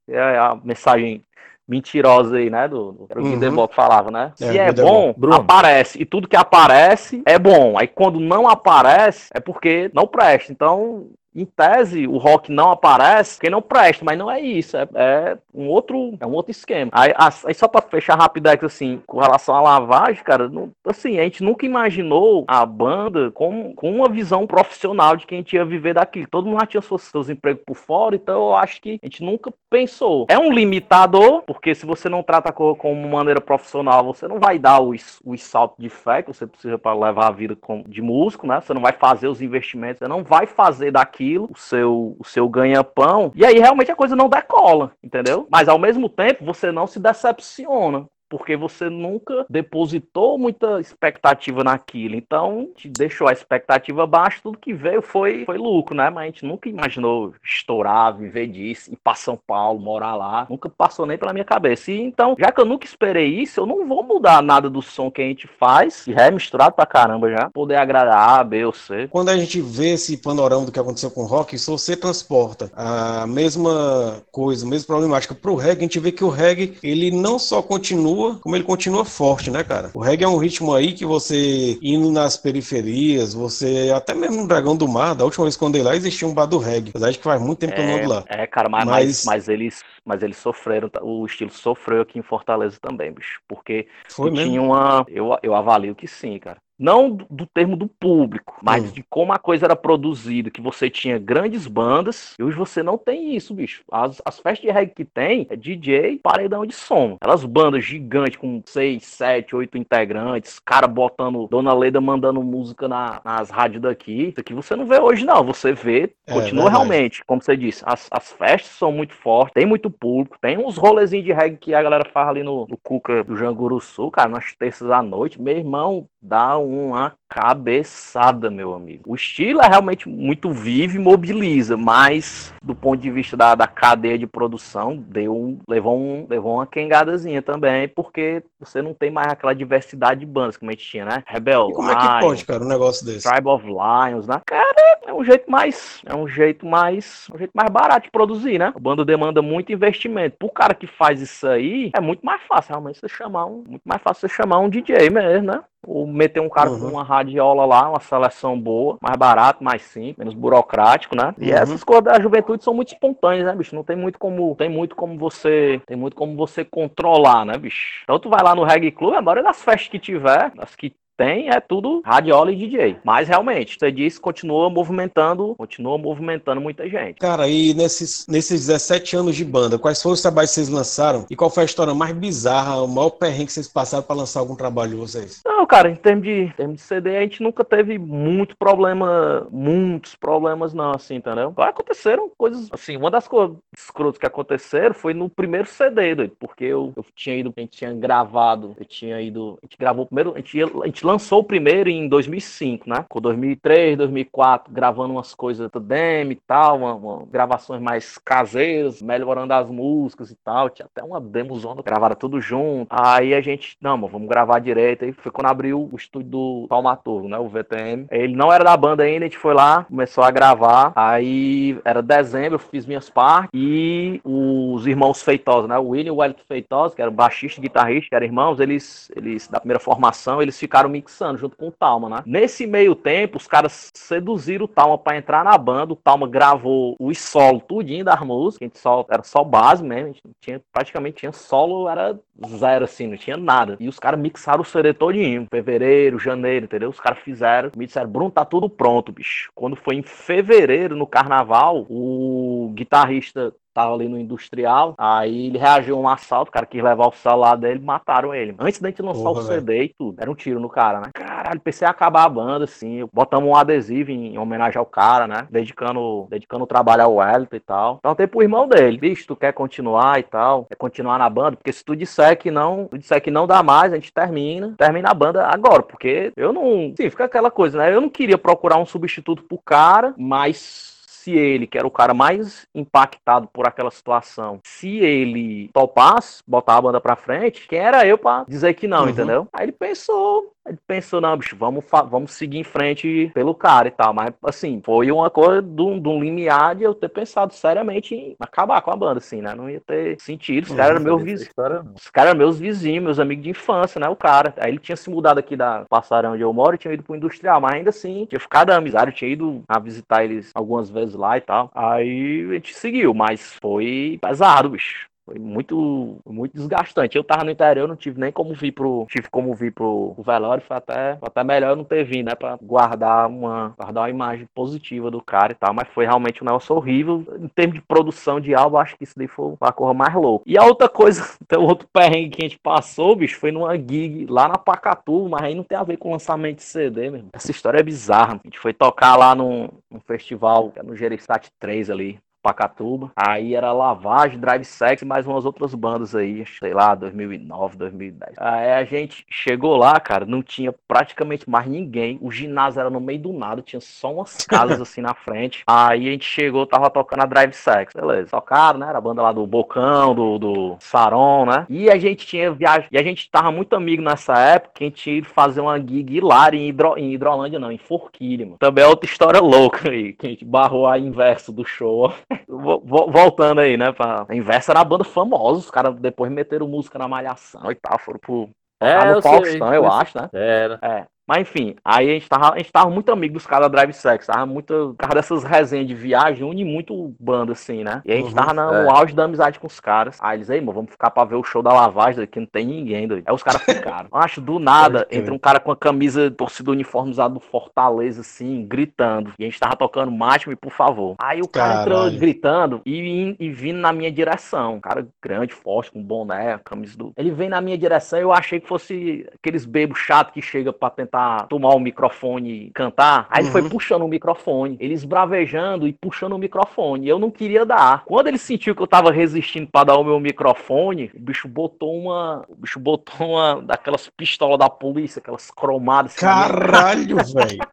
[0.07, 1.24] É a mensagem
[1.67, 2.67] mentirosa aí, né?
[2.67, 3.67] Do, do era o Uhum.
[3.67, 4.31] Que falava, né?
[4.41, 5.36] É, Se é, bom, Bruno.
[5.38, 6.01] aparece.
[6.01, 7.77] E tudo que aparece é bom.
[7.77, 10.51] Aí quando não aparece, é porque não presta.
[10.51, 11.07] Então,
[11.41, 14.75] em tese, o rock não aparece porque não presta, mas não é isso.
[14.77, 16.91] É, é um outro é um outro esquema.
[16.93, 17.13] Aí,
[17.46, 21.43] aí só pra fechar rapidex, assim, com relação à lavagem, cara, não- assim, a gente
[21.43, 25.93] nunca imaginou a banda com, com uma visão profissional de que a gente ia viver
[25.93, 26.27] daquilo.
[26.29, 29.24] Todo mundo já tinha seus, seus empregos por fora, então eu acho que a gente
[29.24, 30.25] nunca pensou.
[30.29, 34.58] É um limitador, porque se você não trata co- como maneira profissional, você não vai
[34.60, 38.01] dar os, os saltos de fé que você precisa para levar a vida com- de
[38.01, 38.60] músico, né?
[38.62, 40.91] Você não vai fazer os investimentos, você não vai fazer
[41.29, 43.31] daquilo o seu, o seu ganha-pão.
[43.36, 45.48] E aí realmente a coisa não decola, entendeu?
[45.51, 48.07] Mas ao mesmo tempo você não se decepciona.
[48.29, 52.15] Porque você nunca depositou muita expectativa naquilo.
[52.15, 56.09] Então, te deixou a expectativa baixa, tudo que veio foi, foi lucro, né?
[56.09, 60.45] Mas a gente nunca imaginou estourar, viver disso, ir para São Paulo, morar lá.
[60.50, 61.91] Nunca passou nem pela minha cabeça.
[61.91, 65.09] E então, já que eu nunca esperei isso, eu não vou mudar nada do som
[65.09, 68.74] que a gente faz, que é misturado pra caramba já, poder agradar A, B ou
[68.74, 69.07] C.
[69.07, 72.71] Quando a gente vê esse panorama do que aconteceu com o rock, se você transporta
[72.75, 77.12] a mesma coisa, a mesma problemática pro reggae, a gente vê que o reggae, ele
[77.12, 79.91] não só continua, como ele continua forte, né, cara?
[79.93, 84.47] O reggae é um ritmo aí que você indo nas periferias, você até mesmo no
[84.47, 86.89] Dragão do Mar, da última vez que eu andei lá, existia um bar do reggae.
[86.89, 88.23] Apesar de que faz muito tempo que eu não ando lá.
[88.27, 89.49] É, cara, mas, Mas- mas...
[89.49, 91.01] Eles, mas eles sofreram, tá?
[91.03, 93.39] o estilo sofreu aqui em Fortaleza também, bicho.
[93.47, 95.05] Porque Foi tinha uma.
[95.07, 96.57] Eu, eu avalio que sim, cara.
[96.79, 98.93] Não do, termo do público, mas Hum.
[98.93, 102.98] de como a coisa era produzida, que você tinha grandes bandas, e hoje você não
[102.98, 103.83] tem isso, bicho.
[103.91, 107.17] As, as festas de reggae que tem é DJ, paredão de som.
[107.19, 113.19] Aquelas bandas gigantes com seis, sete, oito integrantes, cara botando, Dona Leda mandando música na-
[113.25, 114.29] nas rádios daqui.
[114.29, 115.43] Isso aqui você não vê hoje, não.
[115.43, 116.69] Você vê, É, continua verdade.
[116.88, 120.77] realmente, como você disse, as, as festas são muito fortes, tem muito público, tem uns
[120.77, 124.29] rolezinhos de reggae que a galera faz ali no, no Cuca do Janguru Sul, cara,
[124.29, 125.41] nas terças à noite.
[125.41, 129.03] Meu irmão, dá uma cabeçada, meu amigo.
[129.07, 133.67] O estilo é realmente muito vivo e mobiliza, mas do ponto de vista da, da
[133.67, 139.31] cadeia de produção, deu levou, um, levou uma quengadazinha também, porque você não tem mais
[139.31, 141.24] aquela diversidade de bandas como a gente tinha, né?
[141.27, 143.29] Rebel E como é que pode, cara, um negócio desse?
[143.29, 144.41] Tribe of Lions, né?
[144.45, 148.57] Cara, é um jeito mais, é um jeito mais, um jeito mais barato de produzir,
[148.57, 148.74] né?
[148.75, 150.36] A banda demanda muito investimento.
[150.38, 153.83] Pro cara que faz isso aí, é muito mais fácil realmente você chamar um, muito
[153.86, 155.62] mais fácil você chamar um DJ mesmo, né?
[155.88, 156.79] Ou meter um cara Uhum.
[156.79, 161.33] com uma radiola lá, uma seleção boa, mais barato, mais simples, menos burocrático, né?
[161.38, 161.57] E Uhum.
[161.57, 163.75] essas coisas da juventude são muito espontâneas, né, bicho?
[163.75, 168.01] Não tem muito como, tem muito como você, tem muito como você controlar, né, bicho?
[168.03, 170.93] Então tu vai lá no Reggae Club, a maioria das festas que tiver, as que
[171.19, 172.95] tem é tudo radiola e DJ.
[173.03, 177.19] Mas realmente, você disse, continua movimentando, continua movimentando muita gente.
[177.19, 181.25] Cara, e nesses, nesses 17 anos de banda, quais foram os trabalhos que vocês lançaram?
[181.29, 184.39] E qual foi a história mais bizarra, o maior perrengue que vocês passaram pra lançar
[184.39, 185.41] algum trabalho de vocês?
[185.45, 189.45] Não, cara, em termos de, em termos de CD, a gente nunca teve muito problema,
[189.51, 191.53] muitos problemas não, assim, entendeu?
[191.57, 196.63] Aconteceram coisas, assim, uma das coisas escrotas que aconteceram foi no primeiro CD, doido, porque
[196.63, 200.34] eu, eu tinha ido, a gente tinha gravado, eu tinha ido, a gente gravou primeiro,
[200.34, 203.06] a gente, ia- a gente lançou o primeiro em 2005, né?
[203.10, 209.02] Com 2003, 2004, gravando umas coisas do demo e tal, uma, uma- gravações mais caseiras,
[209.02, 212.88] melhorando as músicas e tal, tinha até uma demozona gravada tudo junto.
[212.89, 215.06] Aí a gente, não, mano, vamos gravar direito.
[215.06, 217.38] Aí foi quando abriu o estúdio do Palmaturgo, né?
[217.38, 218.06] O VTM.
[218.12, 220.91] Ele não era da banda ainda, a gente foi lá, começou a gravar.
[220.95, 223.50] Aí era dezembro, eu fiz minhas partes.
[223.54, 225.78] E os irmãos Feitosa, né?
[225.78, 229.12] O William e o Wellington Feitosa, que era baixista e guitarrista, que eram irmãos, eles,
[229.15, 232.23] eles, da primeira formação, eles ficaram mixando junto com o Talma, né?
[232.25, 235.93] Nesse meio tempo, os caras seduziram o Talma pra entrar na banda.
[235.93, 238.62] O Talma gravou os solo tudinho das músicas.
[238.62, 240.15] A gente só, era só base mesmo.
[240.41, 242.19] Tinha, praticamente tinha solo, era
[242.57, 243.77] zero assim, não tinha nada.
[243.79, 245.47] E os caras mixaram o CD todinho.
[245.49, 246.89] Fevereiro, janeiro, entendeu?
[246.89, 247.71] Os caras fizeram.
[247.75, 249.51] Me disseram, Bruno, tá tudo pronto, bicho.
[249.55, 255.97] Quando foi em fevereiro, no carnaval, o guitarrista tava ali no industrial, aí ele reagiu
[255.97, 258.55] a um assalto, o cara quis levar o celular dele, mataram ele.
[258.60, 261.10] Antes da gente lançar Porra, o CD e tudo, era um tiro no cara, né?
[261.13, 265.27] Caralho, pensei em acabar a banda, assim, botamos um adesivo em, em homenagem ao cara,
[265.27, 265.47] né?
[265.49, 267.99] Dedicando, dedicando o trabalho ao Wellington e tal.
[268.01, 270.65] Perguntei pro irmão dele, bicho, tu quer continuar e tal?
[270.65, 271.58] Quer continuar na banda?
[271.58, 274.73] Porque se tu disser que não, tu disser que não dá mais, a gente termina,
[274.77, 277.93] termina a banda agora, porque eu não, sim, fica aquela coisa, né?
[277.93, 282.13] Eu não queria procurar um substituto pro cara, mas se ele, que era o cara
[282.13, 288.05] mais impactado por aquela situação, se ele topasse botar a banda pra frente, quem era
[288.08, 289.10] eu pra dizer que não, Uhum.
[289.10, 289.47] entendeu?
[289.51, 293.91] Aí ele pensou, ele pensou, não, bicho, vamos, vamos seguir em frente pelo cara e
[293.91, 294.13] tal.
[294.13, 298.82] Mas, assim, foi uma coisa de um, limiar de eu ter pensado seriamente em acabar
[298.82, 299.53] com a banda, assim, né?
[299.55, 300.65] Não ia ter sentido.
[300.65, 301.53] Os caras eram meus vizinhos.
[301.95, 304.08] Os caras eram meus vizinhos, meus amigos de infância, né?
[304.08, 304.53] O cara.
[304.58, 307.15] Aí ele tinha se mudado aqui da Passarão onde eu moro e tinha ido pro
[307.15, 311.09] industrial, mas ainda assim, tinha ficado amizade, eu tinha ido a visitar eles algumas vezes
[311.13, 311.72] lá e tal.
[311.74, 315.10] Aí a gente seguiu, mas foi pesado, bicho.
[315.30, 317.15] Foi muito, muito desgastante.
[317.15, 319.06] Eu tava no interior, não tive nem como vir pro.
[319.08, 320.63] Tive como vir pro, velório.
[320.68, 322.36] Foi até, foi até melhor eu não ter vindo, né?
[322.36, 325.72] Pra guardar uma, guardar uma imagem positiva do cara e tal.
[325.72, 327.24] Mas foi realmente um negócio horrível.
[327.39, 330.44] Em termos de produção de álbum, acho que isso daí foi uma coisa mais louca.
[330.48, 334.26] E a outra coisa, tem outro perrengue que a gente passou, bicho, foi numa gig
[334.28, 337.30] lá na Pacatu, mas aí não tem a ver com lançamento de CD, meu irmão.
[337.34, 338.34] Essa história é bizarra.
[338.44, 342.20] A gente foi tocar lá num, num festival, é no Gerestat 3 ali.
[342.49, 343.12] Pacatuba.
[343.15, 348.33] Aí era Lavagem, Drive Sex e mais umas outras bandas aí, sei lá, 2009, 2010.
[348.38, 352.17] Aí a gente chegou lá, cara, não tinha praticamente mais ninguém.
[352.21, 355.63] O ginásio era no meio do nada, tinha só umas casas assim na frente.
[355.67, 357.93] Aí a gente chegou, tava tocando a Drive Sex.
[357.93, 358.89] Beleza, tocaram, né?
[358.89, 361.65] Era a banda lá do Bocão, do, do Saron, né?
[361.69, 362.88] E a gente tinha viagem.
[362.91, 366.17] E a gente tava muito amigo nessa época, que a gente ia fazer uma gig
[366.17, 366.97] hilária em, Hidro...
[366.97, 368.57] em Hidrolândia, não, em Forquilha, mano.
[368.57, 372.12] Também é outra história louca aí, que a gente barrou a inverso do show.
[372.47, 373.91] Voltando aí, né?
[373.91, 374.25] Pra...
[374.28, 377.99] A inversa era a banda famosa, os caras depois meteram música na malhação e tal,
[377.99, 378.49] foram pro.
[378.80, 379.78] É, no eu Faustão, sei.
[379.78, 380.30] eu acho, né?
[380.32, 380.80] Era.
[380.82, 381.06] É.
[381.30, 383.94] Mas enfim, aí a gente tava, a gente tava muito amigo dos caras da Drive
[383.94, 384.96] Sex, tava muito.
[384.98, 388.02] Causa dessas resenhas de viagem, une muito banda, assim, né?
[388.04, 388.84] E a gente Uhum, tava na- é.
[388.84, 390.18] no auge da amizade com os caras.
[390.20, 392.65] Aí eles, aí, mano, vamos ficar pra ver o show da lavagem, que não tem
[392.65, 393.24] ninguém, doido.
[393.28, 394.08] Aí os caras ficaram.
[394.12, 399.32] Acho, do nada, entra um cara com a camisa torcida uniformizada do Fortaleza, assim, gritando.
[399.38, 401.13] E a gente tava tocando Mate-me, por favor.
[401.22, 402.20] Aí o cara entrou Caralho.
[402.20, 404.76] gritando e, e vindo na minha direção.
[404.78, 407.13] Um cara grande, forte, com boné, camisa do.
[407.15, 410.89] Ele vem na minha direção eu achei que fosse aqueles bebos chato que chega pra
[410.89, 411.18] tentar
[411.49, 413.27] tomar o microfone e cantar.
[413.29, 413.69] Aí ele foi Uhum.
[413.69, 414.77] puxando o microfone.
[414.79, 417.08] Ele esbravejando e puxando o microfone.
[417.08, 418.03] Eu não queria dar.
[418.05, 421.95] Quando ele sentiu que eu tava resistindo pra dar o meu microfone, o bicho botou
[421.97, 422.45] uma.
[422.47, 426.13] O bicho botou uma daquelas pistolas da polícia, aquelas cromadas.
[426.15, 427.60] assim Caralho, velho.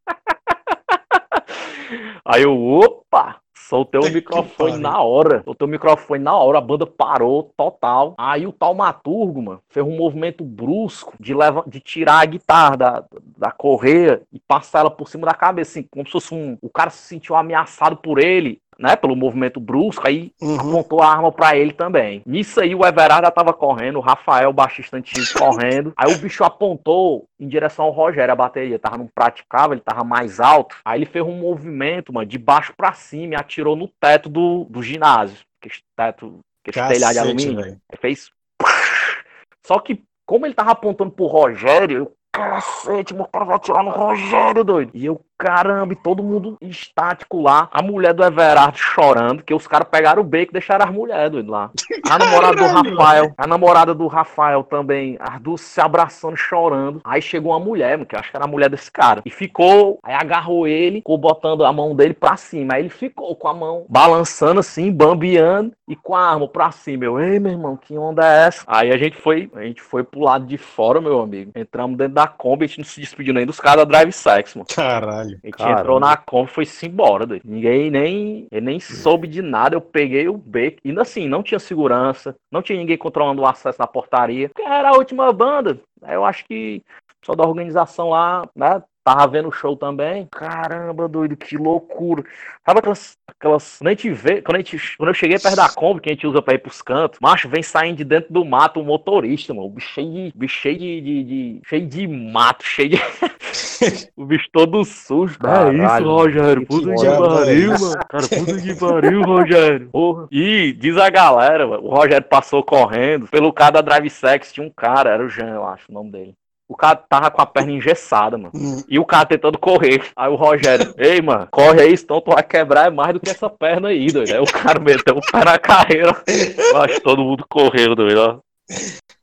[2.24, 3.36] Aí eu, opa!
[3.68, 5.42] Soltei o microfone na hora.
[5.44, 8.14] Soltei o microfone na hora, a banda parou total.
[8.16, 13.04] Aí o taumaturgo, mano, fez um movimento brusco de, leva, de tirar a guitarra da,
[13.36, 16.56] da correia e passar ela por cima da cabeça, assim, como se fosse um.
[16.62, 18.60] O cara se sentiu ameaçado por ele.
[18.78, 20.60] Né, pelo movimento brusco, aí Uhum.
[20.60, 22.20] apontou a arma pra ele também.
[22.26, 25.94] Nisso aí o Everard já tava correndo, o Rafael, o baixista antigo, correndo.
[25.96, 28.78] Aí o bicho apontou em direção ao Rogério, a bateria.
[28.78, 30.76] Tava num praticável, ele tava mais alto.
[30.84, 34.66] Aí ele fez um movimento, mano, de baixo pra cima e atirou no teto do,
[34.68, 35.38] do ginásio.
[35.58, 37.80] Aquele teto, aquele telhado de alumínio.
[37.90, 38.30] Aí fez.
[39.66, 43.90] Só que, como ele tava apontando pro Rogério, eu, cacete, meu cara vai atirar no
[43.90, 44.90] Rogério, doido.
[44.94, 47.68] E eu, caramba, e todo mundo estático lá.
[47.72, 51.30] A mulher do Everard chorando, que os caras pegaram o beco e deixaram as mulheres,
[51.30, 51.70] doido, lá.
[52.10, 52.66] A namorada do.
[52.66, 57.00] Rafael, a namorada do Rafael também, as duas se abraçando, chorando.
[57.04, 59.22] Aí chegou uma mulher, que eu acho que era a mulher desse cara.
[59.24, 62.74] E ficou, aí agarrou ele, ficou botando a mão dele pra cima.
[62.74, 67.04] Aí ele ficou com a mão balançando assim, bambeando e com a arma pra cima.
[67.04, 68.64] Eu, ei, meu irmão, que onda é essa?
[68.66, 71.50] Aí a gente foi, a gente foi pro lado de fora, meu amigo.
[71.54, 74.54] Entramos dentro da Kombi, a gente não se despediu nem dos caras da Drive Sex,
[74.54, 74.66] mano.
[74.74, 75.25] Caralho.
[75.26, 75.80] A gente Caramba.
[75.80, 77.42] entrou na Kombi e foi-se embora, doido.
[77.44, 79.76] Ninguém nem, eu nem soube de nada.
[79.76, 80.78] Eu peguei o beco.
[80.84, 84.50] Ainda assim, não tinha segurança, não tinha ninguém controlando o acesso na portaria.
[84.58, 85.80] Era a última banda.
[86.02, 86.82] Eu acho que
[87.24, 88.82] só da organização lá, né?
[89.06, 90.26] Tava vendo o show também.
[90.32, 92.24] Caramba, doido, que loucura.
[92.66, 93.16] Sabe aquelas.
[93.28, 94.42] aquelas quando a gente vê.
[94.42, 96.58] Quando, a gente, quando eu cheguei perto da Kombi, que a gente usa pra ir
[96.58, 99.68] pros cantos, macho, vem saindo de dentro do mato um motorista, mano.
[99.68, 100.32] O bicho cheio de.
[100.34, 102.96] bicho cheio de, de- de- cheio de mato, cheio de.
[104.16, 105.38] o bicho todo sujo.
[105.38, 106.66] Caralho, é isso, Rogério.
[106.66, 107.94] Puta que pariu, mano.
[108.08, 109.88] Cara, puta que pariu, Rogério.
[109.92, 110.26] Porra.
[110.32, 113.28] E diz a galera, mano, o Rogério passou correndo.
[113.28, 116.10] Pelo cara da Drive Sex tinha um cara, era o Jean, eu acho o nome
[116.10, 116.34] dele.
[116.68, 118.50] O cara tava com a perna engessada, mano.
[118.54, 120.02] Hum, E o cara tentando correr.
[120.16, 123.48] Aí o Rogério, ei, mano, corre aí, senão tu vai quebrar mais do que essa
[123.48, 124.32] perna aí, doido.
[124.32, 126.14] Aí o cara meteu o pé na carreira.
[126.26, 128.40] Eu acho que todo mundo correu, doido.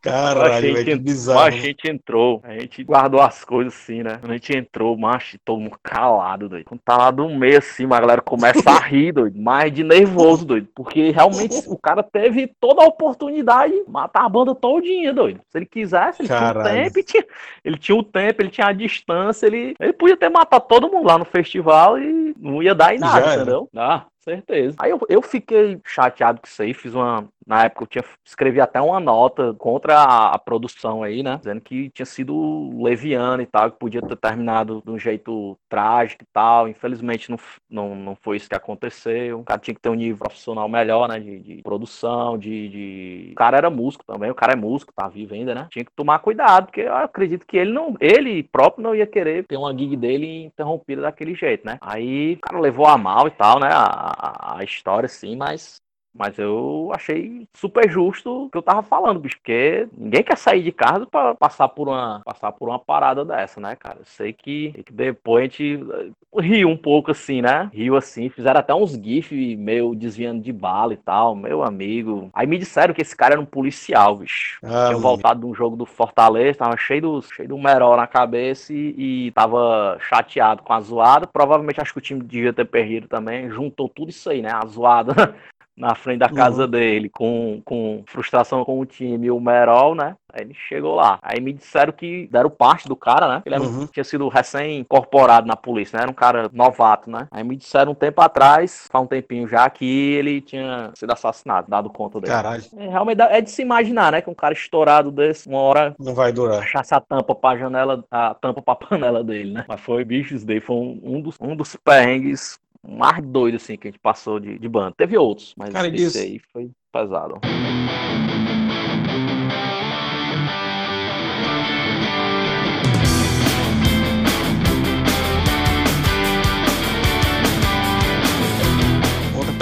[0.02, 1.52] Caralho, a velho, gente, que a bizarro.
[1.52, 4.18] gente entrou, a gente guardou as coisas assim, né?
[4.20, 6.66] Quando a gente entrou, macho, todo mundo calado, doido.
[6.66, 9.40] Quando tá lá do meio assim, a galera começa a rir, doido.
[9.40, 10.68] Mais de nervoso, doido.
[10.76, 15.40] Porque realmente o cara teve toda a oportunidade de matar a banda todinha, doido.
[15.50, 16.70] Se ele quisesse, ele Caralho.
[16.70, 17.26] tinha o tempo, tinha,
[17.64, 21.08] ele tinha o tempo, ele tinha a distância, ele, ele podia ter matado todo mundo
[21.08, 23.36] lá no festival e não ia dar em Já nada, era.
[23.42, 23.70] entendeu?
[23.74, 24.76] Ah, certeza.
[24.80, 27.28] Aí eu, eu fiquei chateado com isso aí, fiz uma.
[27.46, 31.38] Na época eu tinha escrevi até uma nota contra a, a produção aí, né?
[31.38, 36.24] Dizendo que tinha sido leviano e tal, que podia ter terminado de um jeito trágico
[36.24, 36.70] e tal.
[36.70, 37.38] Infelizmente não,
[37.70, 39.42] não, não foi isso que aconteceu.
[39.42, 41.20] O cara tinha que ter um nível profissional melhor, né?
[41.20, 43.30] De, de produção, de, de.
[43.34, 45.68] O cara era músico também, o cara é músico, tá vivo ainda, né?
[45.70, 47.96] Tinha que tomar cuidado, porque eu acredito que ele não.
[48.00, 51.78] Ele próprio não ia querer ter uma gig dele interrompida daquele jeito, né?
[51.82, 53.70] Aí o cara levou a mal e tal, né?
[53.72, 55.83] A, a, história, assim, mas
[56.14, 60.62] Mas eu achei super justo o que eu tava falando, bicho, porque ninguém quer sair
[60.62, 64.00] de casa pra passar por uma, passar por uma parada dessa, né, cara?
[64.00, 67.70] Eu sei que, que depois a gente eh, riu um pouco assim, né?
[67.74, 72.30] Riu assim, fizeram até uns gifs meio desviando de bala e tal, meu amigo.
[72.34, 74.60] Aí me disseram que esse cara era um policial, bicho.
[74.64, 78.08] Ah, Tinha voltado de um jogo do Fortaleza, tava cheio do, cheio do merol na
[78.08, 81.28] cabeça e, e tava chateado com a zoada.
[81.28, 83.50] Provavelmente acho que o time devia ter perdido também.
[83.50, 84.52] Juntou tudo isso aí, né?
[84.52, 85.36] A zoada
[85.76, 86.70] na frente da casa Uhum.
[86.70, 90.16] dele, com, com frustração com o time e o Merol, né?
[90.32, 91.18] Aí ele chegou lá.
[91.22, 93.42] Aí me disseram que deram parte do cara, né?
[93.46, 93.88] Ele um- Uhum.
[93.88, 96.04] tinha sido recém-incorporado na polícia, né?
[96.04, 97.28] Era um cara novato, né?
[97.32, 101.70] Aí me disseram um tempo atrás, faz um tempinho já, que ele tinha sido assassinado,
[101.70, 102.34] dado conta dele.
[102.34, 104.22] Caralho, É, realmente é de se imaginar, né?
[104.22, 106.62] Que um cara estourado desse, uma hora não vai durar.
[106.64, 109.66] achasse a tampa pra janela, a tampa pra panela dele, né?
[109.68, 113.78] Mas foi, bicho, isso daí foi um, um dos, um dos perrengues mais doidos, assim,
[113.78, 114.94] que a gente passou de, de banda.
[114.98, 117.40] Teve outros, mas Cara, esse disso- aí foi pesado.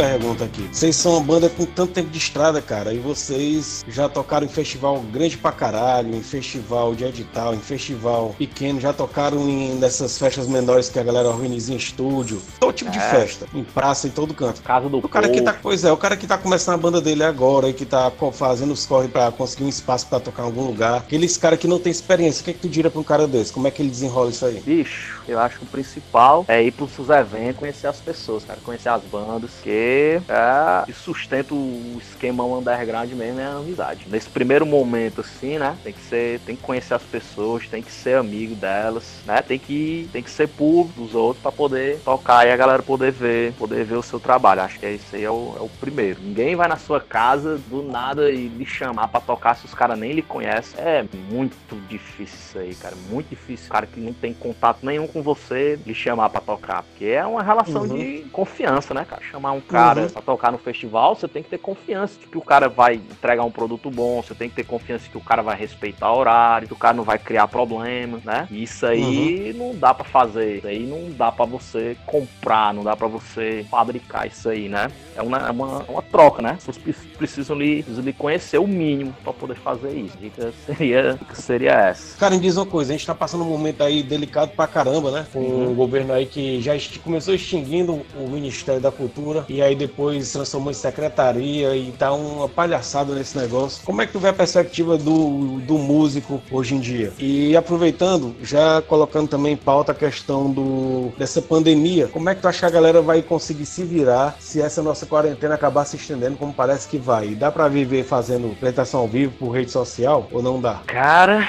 [0.02, 0.68] Pergunta aqui.
[0.72, 4.50] Vocês são uma banda com tanto tempo de estrada, cara, e vocês já tocaram em
[4.50, 10.18] festival grande pra caralho, em festival de edital, em festival pequeno, já tocaram em nessas
[10.18, 13.02] festas menores que a galera organiza em estúdio, todo tipo de É.
[13.02, 14.64] festa, em praça, em todo canto.
[14.64, 15.64] Casa do O cara que tá, Povo.
[15.64, 18.72] pois é, o cara que tá começando a banda dele agora e que tá fazendo
[18.72, 21.78] os corre pra conseguir um espaço pra tocar em algum lugar, aqueles cara que não
[21.80, 23.54] tem experiência, o que é que tu diria pra um cara desse?
[23.54, 24.60] Como é que ele desenrola isso aí?
[24.62, 28.60] Bicho, eu acho que o principal é ir pros seus eventos, conhecer as pessoas, cara,
[28.64, 34.06] conhecer as bandas, que é que sustenta o esquema underground mesmo é a amizade.
[34.10, 37.91] Nesse primeiro momento, assim, né, tem que ser, tem que conhecer as pessoas, tem que
[37.91, 42.45] ser amigo delas, né, tem que, tem que ser puro dos outros pra poder tocar
[42.47, 44.62] e a galera poder ver, poder ver o seu trabalho.
[44.62, 46.21] Acho que é isso aí é o, é o primeiro.
[46.21, 49.97] Ninguém vai na sua casa do nada e lhe chamar pra tocar se os caras
[49.97, 50.80] nem lhe conhecem.
[50.84, 53.67] É muito difícil isso aí, cara, muito difícil.
[53.69, 57.25] O cara que não tem contato nenhum com você lhe chamar pra tocar, porque é
[57.25, 57.88] uma relação Uhum.
[57.97, 59.21] de confiança, né, cara?
[59.21, 60.10] Chamar um cara Uhum.
[60.10, 63.44] pra tocar no festival, você tem que ter confiança de que o cara vai entregar
[63.44, 66.18] um produto bom, você tem que ter confiança de que o cara vai respeitar o
[66.18, 68.48] horário, que o cara não vai criar problema, né?
[68.52, 69.68] Isso aí Uhum.
[69.72, 73.66] não dá pra fazer, isso aí não dá pra você comprar, não dá pra você
[73.70, 74.92] fabricar isso aí, né?
[75.16, 76.58] É uma, é uma, uma troca, né?
[76.60, 80.18] Vocês pre- precisam lhe, lhe conhecer o mínimo pra poder fazer isso.
[80.18, 82.18] Dica seria, dica seria essa.
[82.18, 85.12] Cara, me diz uma coisa, a gente tá passando um momento aí delicado pra caramba,
[85.12, 85.28] né?
[85.32, 85.72] Com Uhum.
[85.72, 90.71] o governo aí que já começou extinguindo o Ministério da Cultura e aí depois transformou
[90.71, 93.84] em secretaria e tá uma palhaçada nesse negócio.
[93.84, 97.13] Como é que tu vê a perspectiva do, do músico hoje em dia?
[97.19, 102.41] E aproveitando, já colocando também em pauta a questão do, dessa pandemia, como é que
[102.41, 105.95] tu acha que a galera vai conseguir se virar se essa nossa quarentena acabar se
[105.95, 107.30] estendendo como parece que vai?
[107.30, 110.82] Dá pra viver fazendo apresentação ao vivo por rede social ou não dá?
[110.88, 111.47] Cara,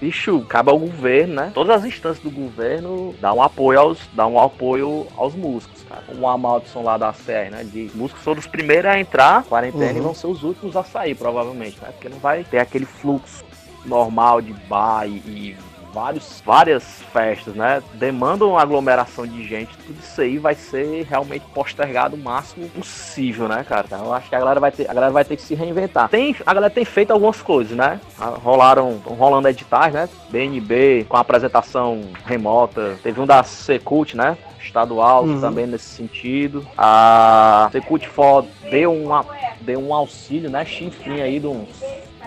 [0.00, 1.52] bicho, acaba o governo, né?
[1.54, 6.02] Todas as instâncias do governo dão apoio aos, dão apoio aos músicos, cara.
[6.06, 7.64] Como a Maldição lá da CR, né?
[7.64, 9.96] De músicos foram os primeiros a entrar, quarentena, Uhum.
[9.98, 11.88] e vão ser os últimos a sair, provavelmente, né?
[11.92, 13.44] Porque não vai ter aquele fluxo
[13.84, 15.56] normal de bar e, e
[15.92, 17.82] vários, várias festas, né?
[17.94, 23.46] Demandam uma aglomeração de gente, tudo isso aí vai ser realmente postergado o máximo possível,
[23.48, 23.84] né, cara?
[23.86, 26.08] Então eu acho que a galera vai ter, a galera vai ter que se reinventar.
[26.08, 28.00] Tem, a galera tem feito algumas coisas, né?
[28.18, 30.08] Ah, Rolaram, estão rolando editais, né?
[30.30, 32.96] BNB com apresentação remota.
[33.02, 34.38] Teve um da Secult, né?
[34.62, 35.40] Estadual Uhum.
[35.40, 36.66] também nesse sentido.
[36.76, 39.24] A Secult For deu, uma,
[39.60, 40.64] deu um auxílio, né?
[40.64, 41.68] Chinfrim aí de uns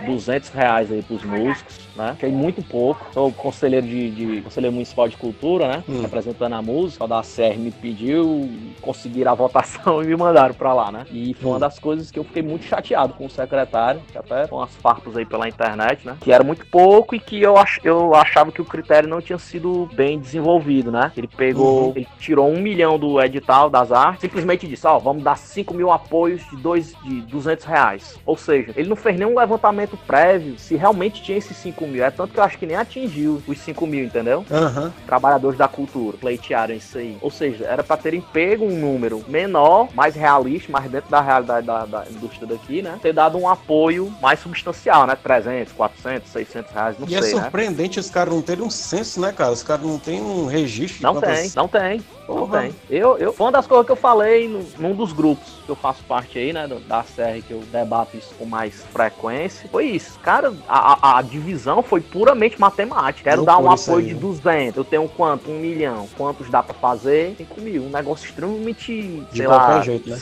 [0.02, 2.12] 200 reais aí pros músicos, né?
[2.18, 3.06] Achei muito pouco.
[3.14, 5.84] Sou conselheiro de, de- conselheiro municipal de cultura, né?
[5.88, 6.02] Hum.
[6.02, 8.50] Representando a música, o da CR me pediu,
[8.82, 11.06] conseguiram a votação e me mandaram pra lá, né?
[11.12, 11.60] E foi uma Hum.
[11.60, 15.16] das coisas que eu fiquei muito chateado com o secretário, que até com as farpas
[15.16, 16.18] aí pela internet, né?
[16.22, 19.38] Que era muito pouco e que eu, ach, eu achava que o critério não tinha
[19.38, 21.12] sido bem desenvolvido, né?
[21.16, 21.94] Ele pegou, Uhum.
[21.96, 25.92] ele tirou um milhão do edital das artes, simplesmente disse, ó, vamos dar 5 mil
[25.92, 28.20] apoios de, dois, de 200 reais.
[28.26, 32.04] Ou seja, ele não fez nenhum levantamento prévio se realmente tinha esses 5 mil.
[32.04, 34.46] É tanto que eu acho que nem atingiu os 5 mil, entendeu?
[34.52, 34.92] Aham.
[35.06, 37.18] trabalhadores da cultura pleitearam isso aí.
[37.22, 41.66] Ou seja, era para terem pego um número menor, mais realista, mais dentro da realidade
[41.66, 42.98] da, da indústria daqui, né?
[43.02, 45.16] Ter dado um apoio mais substancial, né?
[45.22, 47.42] 300, 400, 600 reais, não E é sei, né?
[47.42, 49.52] surpreendente os caras não terem um senso, né, cara?
[49.52, 50.98] Os caras não têm um registro.
[50.98, 52.02] de Não quantas- tem, não tem.
[52.28, 52.76] Não tem.
[52.90, 56.04] Eu, eu, uma das coisas que eu falei no- num dos grupos que eu faço
[56.06, 56.68] parte aí, né?
[56.88, 59.70] Da série que eu debato isso com mais frequência.
[59.72, 60.20] Foi isso.
[60.20, 63.30] Cara, a, a- divisão foi puramente matemática.
[63.30, 64.20] Quero dar um apoio aí, de né?
[64.20, 64.78] 200.
[64.78, 65.50] Eu tenho quanto?
[65.52, 66.08] Um milhão.
[66.18, 67.36] Quantos dá pra fazer?
[67.38, 67.84] 5 mil.
[67.84, 70.20] Um negócio extremamente, De sei qualquer lá, jeito, né?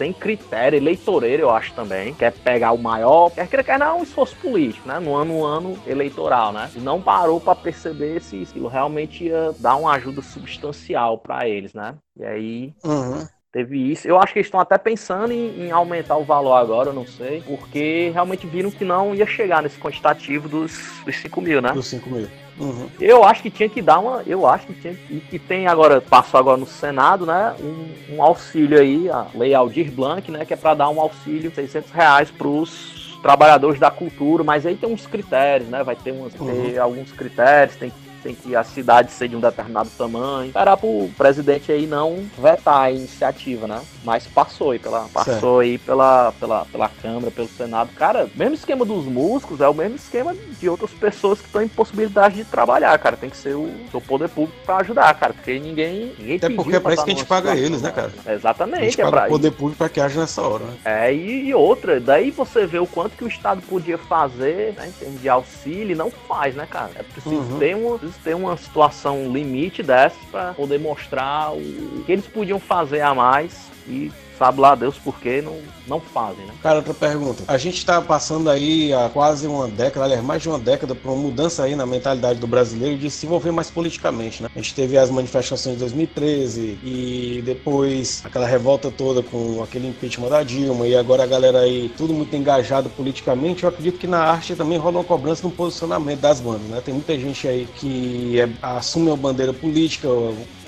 [0.00, 2.14] Sem critério eleitoreiro, eu acho também.
[2.14, 4.98] Quer pegar o maior, quer querer, quer não, um esforço político, né?
[4.98, 6.70] No ano, ano eleitoral, né?
[6.74, 11.74] E não parou para perceber se aquilo realmente ia dar uma ajuda substancial para eles,
[11.74, 11.94] né?
[12.18, 12.74] E aí.
[12.82, 13.26] Uhum.
[13.52, 14.06] Teve isso.
[14.06, 17.04] Eu acho que eles estão até pensando em, em, aumentar o valor agora, eu não
[17.04, 17.42] sei.
[17.42, 21.72] Porque realmente viram que não ia chegar nesse quantitativo dos, dos 5 mil, né?
[21.72, 22.28] Dos 5 mil.
[22.60, 22.88] Uhum.
[23.00, 24.22] Eu acho que tinha que dar uma.
[24.26, 24.92] Eu acho que tinha.
[25.08, 27.54] E que tem agora, passou agora no Senado, né?
[27.58, 30.44] Um, um auxílio aí, a Lei Aldir Blanc, né?
[30.44, 34.76] Que é para dar um auxílio de 600 reais pros trabalhadores da cultura, mas aí
[34.76, 35.82] tem uns critérios, né?
[35.82, 36.46] Vai ter, umas, uhum.
[36.46, 40.48] ter alguns critérios, tem que tem que a cidade ser de um determinado tamanho.
[40.48, 43.80] Esperar pro presidente aí não vetar a iniciativa, né?
[44.04, 47.90] Mas passou aí pela, passou aí pela, pela, pela Câmara, pelo Senado.
[47.94, 51.68] Cara, mesmo esquema dos músicos é o mesmo esquema de outras pessoas que estão em
[51.68, 53.16] possibilidade de trabalhar, cara.
[53.16, 55.32] Tem que ser o, o poder público para ajudar, cara.
[55.32, 56.14] Porque ninguém.
[56.18, 58.12] ninguém Até porque é pra isso que a gente paga eles, né, cara?
[58.26, 58.80] Exatamente.
[58.80, 60.76] A gente é paga pra o poder público para que haja nessa hora, né?
[60.84, 64.88] É, e, e, outra, daí você vê o quanto que o Estado podia fazer, né,
[64.88, 66.90] em termos de auxílio, e não faz, né, cara?
[66.94, 67.58] É preciso uhum.
[67.58, 73.00] ter uma ter uma situação limite dessa para poder mostrar o que eles podiam fazer
[73.00, 76.54] a mais e sabe lá Deus por que não, não fazem, né?
[76.62, 77.44] Cara, outra pergunta.
[77.46, 81.10] A gente está passando aí há quase uma década, aliás, mais de uma década, por
[81.10, 84.48] uma mudança aí na mentalidade do brasileiro de se envolver mais politicamente, né?
[84.56, 90.30] A gente teve as manifestações de 2013 e depois aquela revolta toda com aquele impeachment
[90.30, 93.64] da Dilma e agora a galera aí tudo muito engajado politicamente.
[93.64, 96.80] Eu acredito que na arte também rola uma cobrança no posicionamento das bandas, né?
[96.82, 100.08] Tem muita gente aí que é, assume a bandeira política,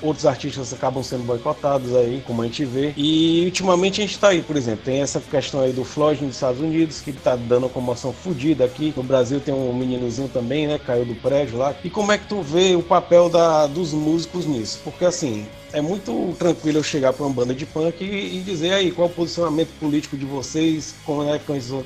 [0.03, 2.93] outros artistas acabam sendo boicotados aí, como a gente vê.
[2.97, 6.35] E ultimamente a gente tá aí, por exemplo, tem essa questão aí do Floyd nos
[6.35, 8.93] Estados Unidos, que tá dando uma comoção fodida aqui.
[8.97, 10.79] No Brasil tem um meninozinho também, né?
[10.79, 11.75] Caiu do prédio lá.
[11.85, 14.81] E como é que tu vê o papel da, dos músicos nisso?
[14.85, 18.73] Porque assim, é muito tranquilo eu chegar para uma banda de punk e, e, dizer
[18.73, 21.39] aí qual é o posicionamento político de vocês, como é,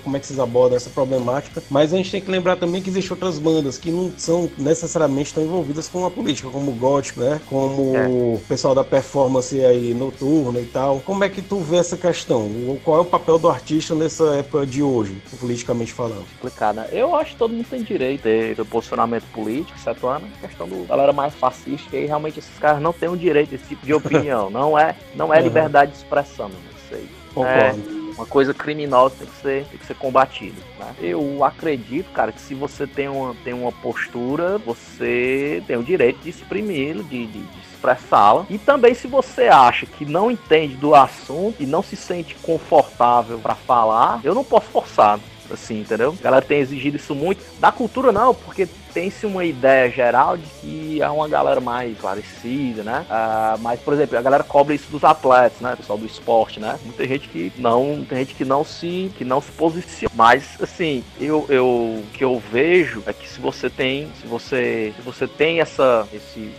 [0.02, 1.62] como é que vocês abordam essa problemática.
[1.70, 5.32] Mas a gente tem que lembrar também que existem outras bandas que não são necessariamente
[5.32, 7.40] tão envolvidas com a política, como o gótico, né?
[7.48, 8.06] Como é.
[8.08, 11.00] o pessoal da performance aí noturna e tal.
[11.00, 12.50] Como é que tu vê essa questão?
[12.84, 16.26] Qual é o papel do artista nessa época de hoje, politicamente falando?
[16.40, 16.88] Complicado, né?
[16.92, 21.12] Eu acho que todo mundo tem direito de posicionamento político, exceto a questão do galera
[21.12, 24.50] mais fascista, e realmente esses caras não têm o direito desse tipo de opinião.
[24.50, 27.08] Não é, não é liberdade de expressão, isso aí.
[27.44, 27.74] É
[28.16, 30.56] uma coisa criminosa tem que ser, tem que ser combatida.
[30.78, 30.94] Né?
[31.00, 36.20] Eu acredito, cara, que se você tem uma, tem uma postura, você tem o direito
[36.20, 38.46] de exprimi-la, de, de, de expressá-la.
[38.48, 43.38] E também se você acha que não entende do assunto e não se sente confortável
[43.38, 46.14] para falar, eu não posso forçar assim, entendeu?
[46.18, 47.42] A galera tem exigido isso muito.
[47.58, 52.82] Da cultura não, porque tem-se uma ideia geral de que é uma galera mais esclarecida,
[52.82, 53.04] né?
[53.10, 55.76] Uh, mas, por exemplo, a galera cobra isso dos atletas, né?
[55.76, 56.78] Pessoal do esporte, né?
[56.82, 60.10] Muita gente que não, tem gente que não se, que não se posiciona.
[60.14, 64.94] Mas, assim, eu, eu, o que eu vejo é que se você tem, se você,
[64.96, 66.50] se você tem essa, esse,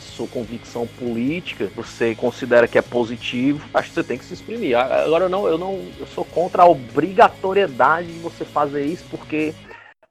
[0.00, 4.76] sua convicção política, você considera que é positivo, acho que você tem que se exprimir.
[4.76, 9.54] Agora eu não, eu não, eu sou contra a obrigatoriedade de você fazer isso porque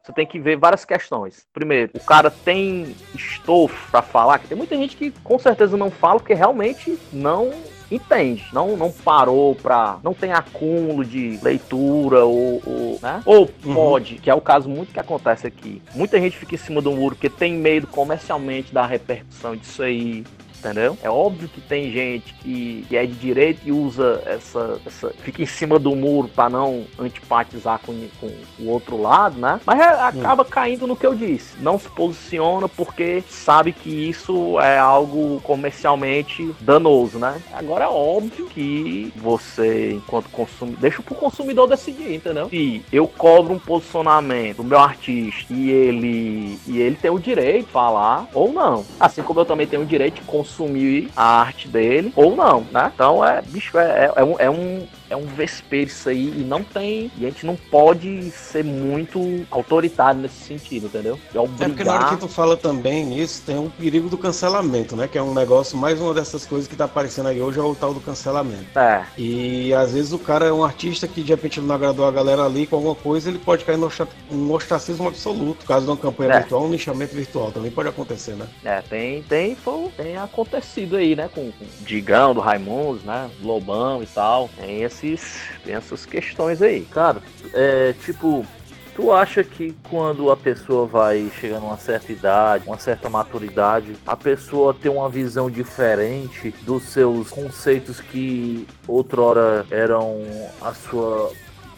[0.04, 1.46] você tem que ver várias questões.
[1.54, 5.92] Primeiro, o cara tem estofo para falar, que tem muita gente que com certeza não
[5.92, 7.52] fala porque realmente não
[7.92, 10.00] entende, não, não parou pra.
[10.04, 12.62] não tem acúmulo de leitura ou.
[12.66, 13.22] ou né?
[13.26, 13.74] Ou uhum.
[13.74, 15.82] pode, que é o caso muito que acontece aqui.
[15.94, 20.24] Muita gente fica em cima do muro porque tem medo comercialmente da repercussão disso aí
[20.62, 20.98] entendeu?
[21.02, 25.42] É óbvio que tem gente que, que é de direita e usa essa, essa fica
[25.42, 29.60] em cima do muro para não antipatizar com, com, o outro lado, né?
[29.66, 31.56] Mas é, acaba caindo no que eu disse.
[31.60, 37.42] Não se posiciona porque sabe que isso é algo comercialmente danoso, né?
[37.52, 42.50] Agora é óbvio que você, enquanto consumidor, deixa pro consumidor decidir, entendeu?
[42.50, 47.66] Se eu cobro um posicionamento do meu artista e ele e ele tem o direito
[47.66, 48.86] de falar ou não.
[49.00, 52.62] Assim como eu também tenho o direito de consumir consumir a arte dele ou não,
[52.72, 52.92] né?
[52.94, 56.44] Então é, bicho, é, é, é um, é um é um vespeiro isso aí e
[56.44, 57.12] não tem.
[57.18, 61.20] E a gente não pode ser muito autoritário nesse sentido, entendeu?
[61.36, 61.68] É, obrigar...
[61.68, 65.10] é porque na hora que tu fala também nisso, tem um perigo do cancelamento, né?
[65.10, 67.76] Que é um negócio, mais uma dessas coisas que tá aparecendo aí hoje é o
[67.76, 68.80] tal do cancelamento.
[68.80, 69.06] É.
[69.18, 72.46] E às vezes o cara é um artista que de repente não agradou a galera
[72.46, 75.66] ali com alguma coisa, ele pode cair no ostracismo absoluto.
[75.66, 76.40] Caso de uma campanha é.
[76.40, 78.48] virtual, um nichamento virtual também pode acontecer, né?
[78.64, 79.58] É, tem, tem,
[79.98, 81.30] tem acontecido aí, né?
[81.34, 83.30] Com, com Digão, do Raimundos, né?
[83.44, 84.50] Lobão e tal.
[84.58, 86.86] Tem esse esses, tem essas questões aí.
[86.86, 87.22] Cara,
[87.54, 88.46] é tipo,
[88.94, 93.96] Tu acha que quando a pessoa vai chegando a uma certa idade, uma certa maturidade,
[94.06, 100.22] a pessoa tem uma visão diferente dos seus conceitos que outrora eram
[100.62, 101.32] a sua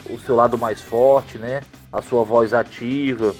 [0.09, 1.61] o seu lado mais forte, né?
[1.91, 3.33] A sua voz ativa.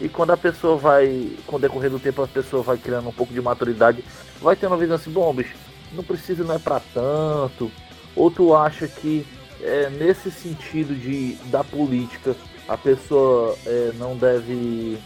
[0.00, 3.12] E quando a pessoa vai, com o decorrer do tempo, a pessoa vai criando um
[3.12, 4.04] pouco de maturidade,
[4.40, 5.54] vai tendo uma visão assim, bom, bicho,
[5.92, 7.70] não precisa, não é para tanto.
[8.16, 9.26] Ou tu acha que
[9.60, 12.36] é, nesse sentido de da política
[12.68, 14.98] a pessoa é, não deve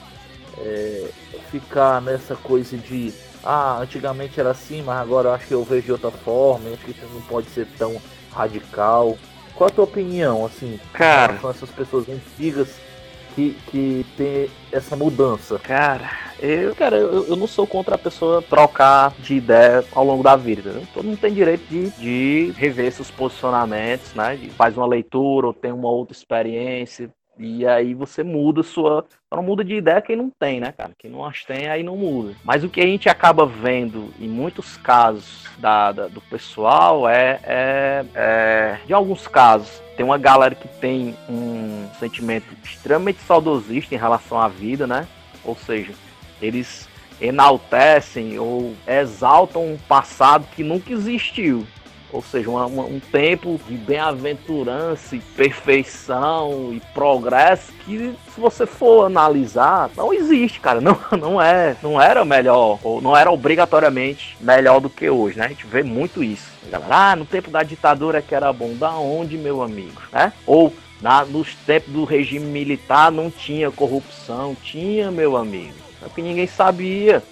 [0.58, 1.10] é,
[1.50, 3.12] ficar nessa coisa de
[3.44, 6.84] ah, antigamente era assim, mas agora eu acho que eu vejo de outra forma, acho
[6.84, 8.00] que isso não pode ser tão
[8.32, 9.16] radical.
[9.54, 11.34] Qual a tua opinião, assim, Cara.
[11.34, 12.68] com essas pessoas antigas
[13.38, 15.58] que, que tem essa mudança?
[15.60, 16.10] Cara,
[16.40, 20.34] eu, cara, eu, eu não sou contra a pessoa trocar de ideia ao longo da
[20.34, 20.60] vida.
[20.60, 20.82] entendeu?
[20.92, 24.34] Todo mundo tem direito de, de rever seus posicionamentos, né?
[24.36, 27.10] De, faz uma leitura ou tem uma outra experiência.
[27.38, 29.04] E aí você muda sua.
[29.30, 30.90] Não muda de ideia quem não tem, né, cara?
[30.98, 32.34] Quem não as tem, aí não muda.
[32.42, 37.38] Mas o que a gente acaba vendo em muitos casos da, da- do pessoal é,
[37.44, 38.78] é, é.
[38.84, 44.48] De alguns casos, tem uma galera que tem um sentimento extremamente saudosista em relação à
[44.48, 45.06] vida, né?
[45.44, 45.92] Ou seja,
[46.40, 46.88] eles
[47.20, 51.66] enaltecem ou exaltam um passado que nunca existiu.
[52.10, 59.90] Ou seja, um tempo de bem-aventurança, e perfeição e progresso que, se você for analisar,
[59.94, 60.80] não existe, cara.
[60.88, 65.46] Não, não é, não era melhor, ou não era obrigatoriamente melhor do que hoje, né?
[65.46, 66.50] A gente vê muito isso.
[66.70, 68.74] Galera, ah, no tempo da ditadura que era bom.
[68.74, 70.00] Da onde, meu amigo?
[70.12, 70.32] Né?
[70.46, 74.56] Ou na, nos tempos do regime militar não tinha corrupção.
[74.62, 75.74] Tinha, meu amigo.
[76.02, 77.22] É porque ninguém sabia,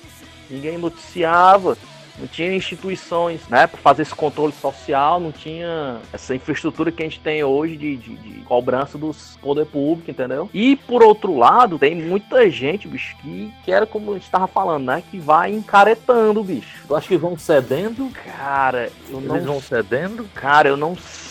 [0.51, 1.77] ninguém noticiava.
[2.19, 7.07] Não tinha instituições, né, para fazer esse controle social, não tinha essa infraestrutura que a
[7.07, 10.49] gente tem hoje de, de, de cobrança dos poder público, entendeu?
[10.55, 14.47] E por outro lado, tem muita gente, bicho, que, que era como a gente tava
[14.47, 16.85] falando, né, que vai encaretando, bicho.
[16.89, 18.11] Tu acha que vão cedendo?
[18.39, 20.25] Cara, eu não Eles vão cedendo?
[20.35, 21.26] Cara, eu não sei.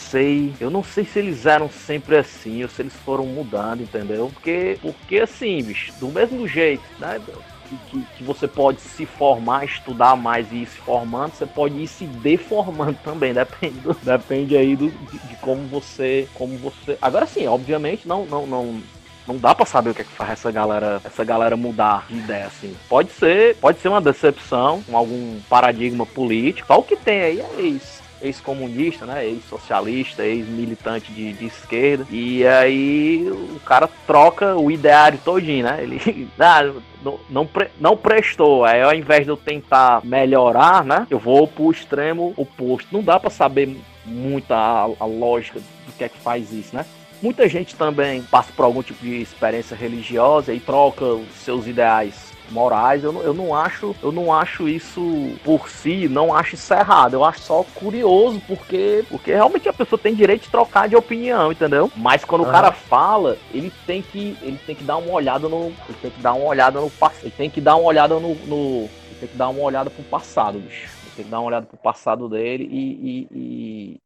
[0.60, 4.30] Eu não sei se eles eram sempre assim ou se eles foram mudando, entendeu?
[4.34, 7.20] Porque, porque assim, bicho, do mesmo jeito, né?
[7.68, 11.76] Que, que, que você pode se formar, estudar mais e ir se formando, você pode
[11.82, 16.96] ir se deformando também, depende, do- depende aí do, de, de como você, como você.
[17.02, 18.84] Agora sim, obviamente não, não, não,
[19.28, 22.18] não dá pra saber o que é que faz essa galera, essa galera mudar de
[22.20, 22.76] ideia assim.
[22.88, 26.68] Pode ser, pode ser uma decepção com algum paradigma político.
[26.68, 32.06] Só o que tem aí é ex ex-comunista, né, ex-socialista, ex-militante de, de esquerda.
[32.10, 35.80] E aí o cara troca o ideário todinho, né?
[35.82, 36.72] Ele ah,
[37.04, 38.66] não, não, pre- não prestou.
[38.66, 42.88] Aí ao invés de eu tentar melhorar, né, eu vou pro extremo oposto.
[42.92, 46.86] Não dá pra saber muito a, a lógica do que é que faz isso, né?
[47.22, 52.35] Muita gente também passa por algum tipo de experiência religiosa e troca os seus ideais
[52.52, 53.04] morais.
[53.04, 55.02] Eu não, eu não acho, eu não acho isso
[55.44, 57.14] por si, não acho isso errado.
[57.14, 61.52] Eu acho só curioso porque porque realmente a pessoa tem direito de trocar de opinião,
[61.52, 61.92] entendeu?
[61.96, 62.52] Mas quando o Aham.
[62.52, 66.22] cara fala, ele tem que ele tem que dar uma olhada no, ele tem que
[66.22, 69.30] dar uma olhada no passado, ele tem que dar uma olhada no, no ele tem
[69.30, 70.90] que dar uma olhada pro passado, bicho.
[71.04, 73.98] Ele tem que dar uma olhada pro passado dele e, e- e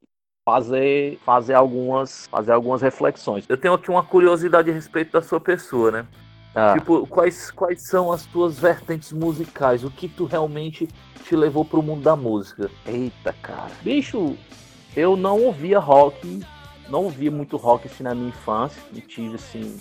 [0.48, 3.46] fazer fazer algumas fazer algumas reflexões.
[3.48, 6.06] Eu tenho aqui uma curiosidade a respeito da sua pessoa, né?
[6.56, 6.74] Ah.
[6.74, 9.84] Tipo, quais, quais são as tuas vertentes musicais?
[9.84, 10.88] O que tu realmente
[11.24, 12.70] te levou pro mundo da música?
[12.86, 13.72] Eita, cara.
[13.82, 14.36] Bicho,
[14.96, 16.42] eu não ouvia rock,
[16.90, 18.82] não ouvia muito rock assim na minha infância.
[18.92, 19.80] Não tive assim.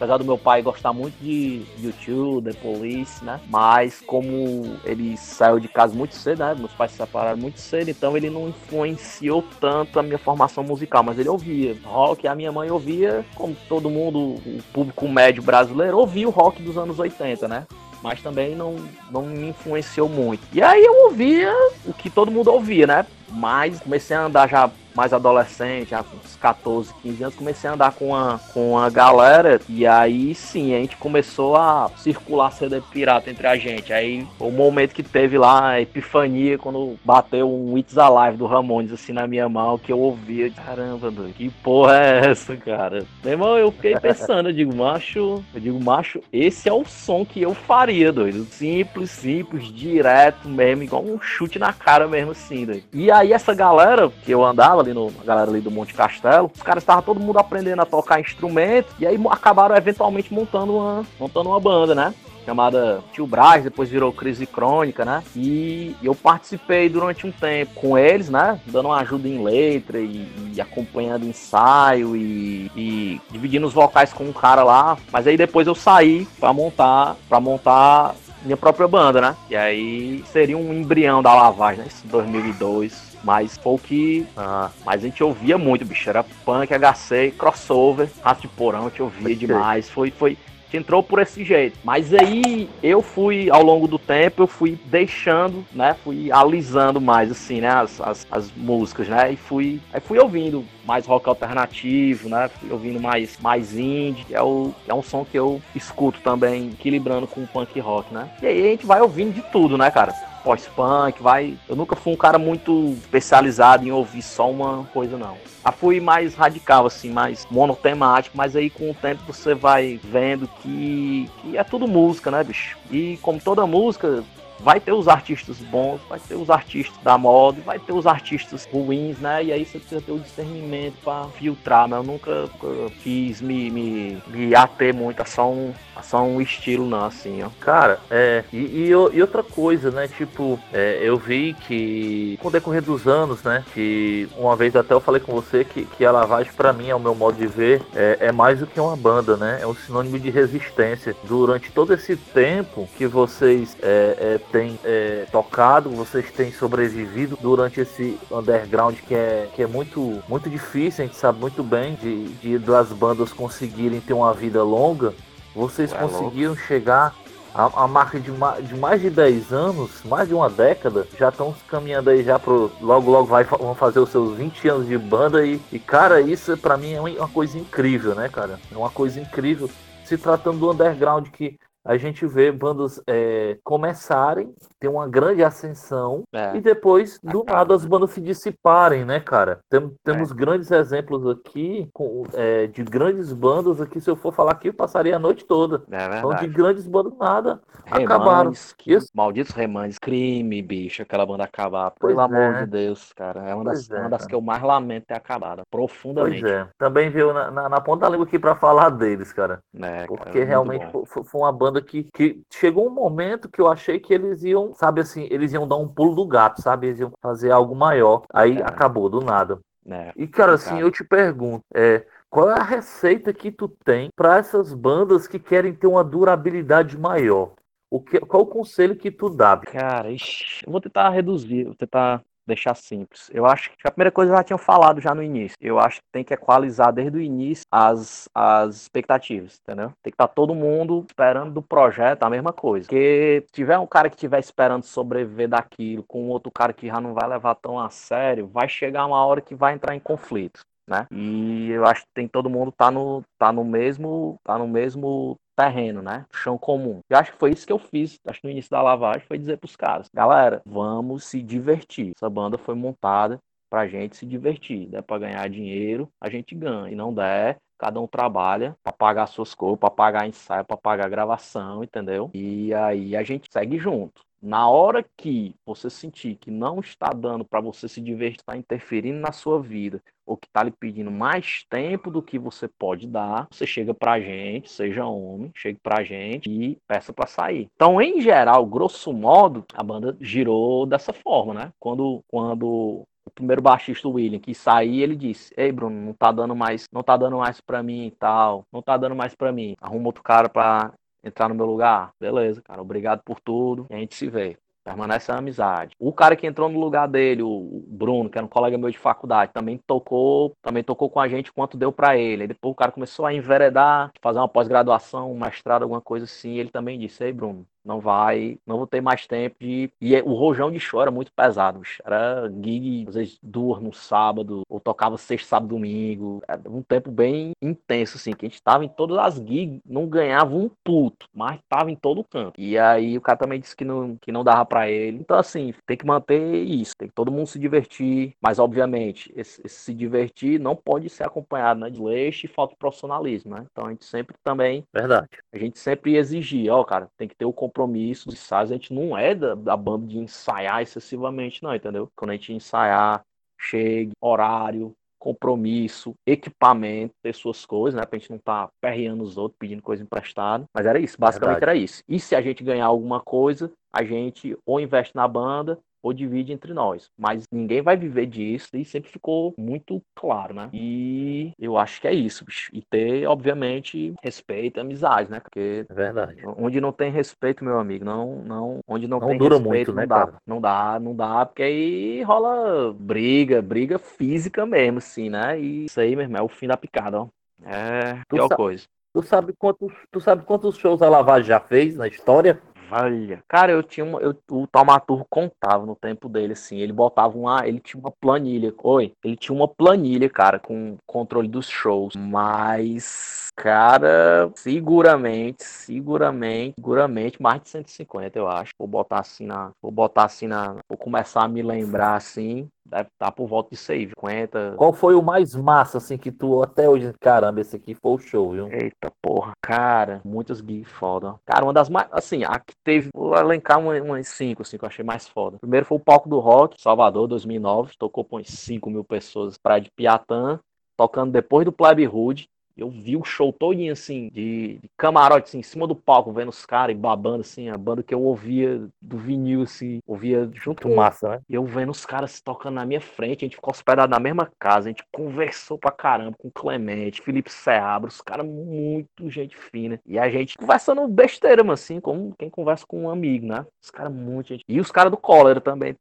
[0.00, 3.38] Apesar do meu pai gostar muito de YouTube, The Police, né?
[3.50, 6.54] Mas como ele saiu de casa muito cedo, né?
[6.58, 11.02] Meus pais se separaram muito cedo, então ele não influenciou tanto a minha formação musical.
[11.02, 15.98] Mas ele ouvia rock, a minha mãe ouvia, como todo mundo, o público médio brasileiro,
[15.98, 17.66] ouvia o rock dos anos 80, né?
[18.02, 18.76] mas também não,
[19.10, 20.40] não me influenciou muito.
[20.50, 21.52] E aí eu ouvia
[21.84, 23.06] o que todo mundo ouvia, né?
[23.28, 27.74] Mas comecei a andar já mais adolescente, já com uns 14, 15 anos, comecei a
[27.74, 33.30] andar com a, com galera e aí sim, a gente começou a circular CD pirata
[33.30, 33.92] entre a gente.
[33.92, 38.92] Aí o momento que teve lá a epifania, quando bateu um It's Alive do Ramones
[38.92, 43.04] assim na minha mão, que eu ouvia, caramba, doido, que porra é essa, cara?
[43.22, 47.24] Meu irmão, eu fiquei pensando, eu digo, macho, eu digo, macho, esse é o som
[47.24, 48.44] que eu faria, doido.
[48.46, 52.84] Simples, simples, direto mesmo, igual um chute na cara mesmo assim, doido.
[52.92, 56.50] E aí essa galera que eu andava ali no, a galera ali do Monte Castelo,
[56.54, 61.04] os caras estavam todo mundo aprendendo a tocar instrumento e aí acabaram eventualmente montando uma,
[61.18, 62.14] montando uma banda, né?
[62.44, 65.22] chamada Tio Braz, depois virou Crise Crônica, né?
[65.36, 68.60] E eu participei durante um tempo com eles, né?
[68.66, 74.24] Dando uma ajuda em letra e, e acompanhando ensaio e, e, dividindo os vocais com
[74.24, 74.98] um cara lá.
[75.12, 79.36] Mas aí depois eu saí para montar, para montar minha própria banda, né?
[79.48, 81.86] E aí seria um embrião da lavagem, né?
[81.86, 83.09] Esse 2002.
[83.22, 84.26] Mas foi o que.
[84.36, 86.08] Ah, mas a gente ouvia muito, bicho.
[86.08, 89.88] Era punk, HC, crossover, rato de porão, a gente ouvia demais.
[89.90, 90.36] Foi, foi,
[90.70, 91.78] que entrou por esse jeito.
[91.82, 95.96] Mas aí eu fui, ao longo do tempo, eu fui deixando, né?
[96.04, 97.68] Fui alisando mais, assim, né?
[97.68, 99.32] As, as, as músicas, né?
[99.32, 102.48] E fui, aí fui ouvindo mais rock alternativo, né?
[102.48, 106.20] Fui ouvindo mais, mais indie, que é, o, que é um som que eu escuto
[106.20, 108.30] também, equilibrando com o punk rock, né?
[108.40, 110.14] E aí a gente vai ouvindo de tudo, né, cara?
[110.42, 111.56] Pós-punk, vai.
[111.68, 115.36] Eu nunca fui um cara muito especializado em ouvir só uma coisa, não.
[115.64, 120.48] Já fui mais radical, assim, mais monotemático, mas aí com o tempo você vai vendo
[120.62, 122.78] que, que é tudo música, né, bicho?
[122.90, 124.24] E como toda música,
[124.62, 128.68] vai ter os artistas bons, vai ter os artistas da moda, vai ter os artistas
[128.70, 129.44] ruins, né?
[129.44, 133.70] E aí você precisa ter o discernimento para filtrar, mas eu nunca, nunca quis me,
[133.70, 137.48] me, me ater muito a só um, a só um estilo, não, assim, ó.
[137.60, 138.44] Cara, é.
[138.52, 140.08] E, e, e outra coisa, né?
[140.08, 143.64] Tipo, é, eu vi que com o decorrer dos anos, né?
[143.72, 146.94] Que uma vez até eu falei com você que, que a lavagem, para mim, é
[146.94, 149.58] o meu modo de ver, é, é mais do que uma banda, né?
[149.60, 151.14] É um sinônimo de resistência.
[151.24, 157.80] Durante todo esse tempo que vocês é, é têm é, tocado, vocês têm sobrevivido durante
[157.80, 162.28] esse underground que é, que é muito, muito difícil, a gente sabe muito bem de,
[162.34, 165.14] de das bandas conseguirem ter uma vida longa.
[165.54, 166.66] Vocês é conseguiram louco.
[166.66, 167.14] chegar
[167.54, 168.30] a, a, marca de,
[168.62, 172.70] de mais de 10 anos, mais de uma década, já estão caminhando aí já pro.
[172.80, 176.56] Logo, logo vai, vão fazer os seus 20 anos de banda e, e cara, isso
[176.56, 178.58] para mim é uma coisa incrível, né, cara?
[178.70, 179.68] É uma coisa incrível.
[180.04, 186.24] Se tratando do underground que a gente vê bandas é, começarem, ter uma grande ascensão
[186.32, 186.56] é.
[186.56, 187.58] e depois, do Acaba.
[187.58, 189.60] nada, as bandas se dissiparem, né, cara?
[189.68, 190.34] Tem, temos é.
[190.34, 194.00] grandes exemplos aqui com, é, de grandes bandas aqui.
[194.00, 195.82] Se eu for falar aqui, eu passaria a noite toda.
[195.90, 197.60] É então, de grandes bandas, nada.
[197.86, 198.52] Remanes, acabaram.
[198.76, 201.92] Que, malditos Remanes, crime, bicho, aquela banda acabar.
[201.98, 202.64] Pois Pelo amor é.
[202.64, 203.48] de Deus, cara.
[203.48, 205.62] É uma das, uma das que eu mais lamento ter acabado.
[205.70, 206.40] Profundamente.
[206.40, 206.68] Pois é.
[206.78, 209.60] Também veio na, na, na ponta da língua aqui pra falar deles, cara.
[210.06, 213.68] Porque cara, realmente foi, foi uma banda banda que, que chegou um momento que eu
[213.68, 216.88] achei que eles iam, sabe assim, eles iam dar um pulo do gato, sabe?
[216.88, 218.22] Eles iam fazer algo maior.
[218.32, 218.62] Aí é.
[218.62, 219.58] acabou do nada.
[219.88, 220.12] É.
[220.16, 224.38] E, cara, assim, eu te pergunto, é, qual é a receita que tu tem para
[224.38, 227.52] essas bandas que querem ter uma durabilidade maior?
[227.90, 229.56] O que, qual o conselho que tu dá?
[229.56, 233.30] Cara, ixi, eu vou tentar reduzir, vou tentar deixar simples.
[233.32, 235.56] Eu acho que a primeira coisa já tinha falado já no início.
[235.60, 239.92] Eu acho que tem que equalizar desde o início as, as expectativas, entendeu?
[240.02, 242.86] Tem que estar tá todo mundo esperando do projeto a mesma coisa.
[242.86, 247.00] Porque se tiver um cara que estiver esperando sobreviver daquilo com outro cara que já
[247.00, 250.60] não vai levar tão a sério, vai chegar uma hora que vai entrar em conflito.
[250.86, 251.06] Né?
[251.12, 255.38] E eu acho que tem todo mundo tá no tá no mesmo tá no mesmo
[255.60, 256.24] terreno, né?
[256.32, 257.00] Chão comum.
[257.08, 259.38] Eu acho que foi isso que eu fiz, acho que no início da lavagem, foi
[259.38, 262.12] dizer pros caras, galera, vamos se divertir.
[262.16, 263.38] Essa banda foi montada
[263.68, 264.86] pra gente se divertir.
[264.86, 266.90] Der pra ganhar dinheiro, a gente ganha.
[266.90, 271.10] E não der, cada um trabalha para pagar suas coisas, para pagar ensaio, para pagar
[271.10, 272.30] gravação, entendeu?
[272.32, 274.22] E aí a gente segue junto.
[274.42, 279.20] Na hora que você sentir que não está dando para você se divertir, está interferindo
[279.20, 283.48] na sua vida, ou que está lhe pedindo mais tempo do que você pode dar,
[283.50, 287.68] você chega para a gente, seja homem, chegue para a gente e peça para sair.
[287.74, 291.72] Então, em geral, grosso modo, a banda girou dessa forma, né?
[291.80, 296.54] Quando, quando o primeiro baixista William que sair, ele disse: "Ei, Bruno, não tá dando
[296.54, 299.74] mais, não tá dando mais para mim e tal, não tá dando mais para mim.
[299.80, 300.92] Arruma outro cara para
[301.24, 302.12] entrar no meu lugar.
[302.20, 303.86] Beleza, cara, obrigado por tudo.
[303.90, 304.56] E a gente se vê.
[304.84, 305.94] Permanece a amizade.
[305.98, 308.98] O cara que entrou no lugar dele, o Bruno, que era um colega meu de
[308.98, 312.42] faculdade, também tocou, também tocou com a gente quanto deu para ele.
[312.42, 316.56] Aí depois o cara começou a enveredar, fazer uma pós-graduação, um mestrado, alguma coisa assim.
[316.56, 319.90] ele também disse: Ei, Bruno, não vai, não vou ter mais tempo de.
[320.00, 322.02] E é, o rojão de show era muito pesado, bicho.
[322.04, 326.42] era gig, às vezes duas no sábado, ou tocava sexta, sábado, domingo.
[326.48, 330.06] Era um tempo bem intenso, assim, que a gente tava em todas as gigs, não
[330.06, 332.52] ganhava um puto, mas tava em todo canto.
[332.58, 335.18] E aí o cara também disse que não, que não dava para ele.
[335.18, 339.60] Então, assim, tem que manter isso, tem que todo mundo se divertir, mas obviamente, esse,
[339.64, 343.66] esse se divertir não pode ser acompanhado né, de leixo e falta de profissionalismo, né?
[343.70, 344.84] Então a gente sempre também.
[344.92, 345.28] Verdade.
[345.52, 349.16] A gente sempre exigir, ó, cara, tem que ter o compromissos, ensaios, a gente não
[349.16, 352.10] é da, da banda de ensaiar excessivamente, não, entendeu?
[352.16, 353.22] Quando a gente ensaiar,
[353.58, 358.06] chegue, horário, compromisso, equipamento, ter suas coisas, né?
[358.06, 360.64] Pra gente não tá perreando os outros, pedindo coisa emprestada.
[360.74, 361.78] Mas era isso, basicamente Verdade.
[361.78, 362.02] era isso.
[362.08, 366.52] E se a gente ganhar alguma coisa, a gente ou investe na banda ou divide
[366.52, 367.10] entre nós.
[367.18, 370.70] Mas ninguém vai viver disso e sempre ficou muito claro, né?
[370.72, 372.70] E eu acho que é isso, bicho.
[372.72, 375.40] E ter, obviamente, respeito e amizade, né?
[375.40, 376.42] Porque é verdade.
[376.56, 379.92] onde não tem respeito, meu amigo, não, não, onde não, não tem dura respeito, muito,
[379.92, 380.26] não né, dá.
[380.26, 380.34] cara?
[380.46, 385.60] Não dá, não dá, porque aí rola briga, briga física mesmo, assim, né?
[385.60, 387.28] E isso aí, meu irmão, é o fim da picada, ó.
[387.64, 388.84] É pior coisa.
[389.12, 392.60] Tu sabe quantos, tu sabe quantos shows a Lavagem já fez na história?
[392.92, 397.38] Olha, cara, eu tinha uma, eu, o Taumaturgo contava no tempo dele, assim, ele botava
[397.38, 402.16] uma, ele tinha uma planilha, oi, ele tinha uma planilha, cara, com controle dos shows,
[402.16, 409.92] mas, cara, seguramente, seguramente, seguramente, mais de 150, eu acho, vou botar assim na, vou
[409.92, 413.76] botar assim na, vou começar a me lembrar, assim, Deve estar tá por volta de
[413.76, 414.74] 50.
[414.76, 418.18] Qual foi o mais massa, assim, que tu até hoje, caramba, esse aqui foi o
[418.18, 418.66] show, viu?
[418.72, 421.36] Eita porra, cara, muitas gigs foda.
[421.44, 424.88] Cara, uma das mais, assim, a que teve, vou elencar umas 5, assim, que eu
[424.88, 425.58] achei mais foda.
[425.60, 429.90] Primeiro foi o palco do Rock, Salvador, 2009, tocou com 5 mil pessoas, praia de
[429.92, 430.58] Piatã,
[430.96, 435.58] tocando depois do Plebe Hood, eu vi o show todinho, assim, de, de camarote, assim,
[435.58, 438.80] em cima do palco, vendo os caras e babando, assim, a banda que eu ouvia
[439.00, 441.40] do vinil, assim, ouvia junto com massa, né?
[441.48, 444.50] E eu vendo os caras tocando na minha frente, a gente ficou hospedado na mesma
[444.58, 449.56] casa, a gente conversou pra caramba com o Clemente, Felipe Seabra, os caras muito gente
[449.56, 450.00] fina.
[450.06, 453.66] E a gente conversando besteira, mas assim, como quem conversa com um amigo, né?
[453.82, 454.64] Os caras muito gente.
[454.68, 455.96] E os caras do Cólera também.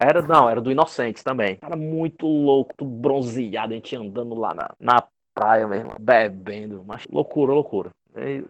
[0.00, 1.56] Era, não, era do Inocentes também.
[1.56, 5.02] Cara muito louco, tudo bronzeado, a gente andando lá na, na
[5.38, 7.90] praia mesmo, bebendo, mas loucura, loucura.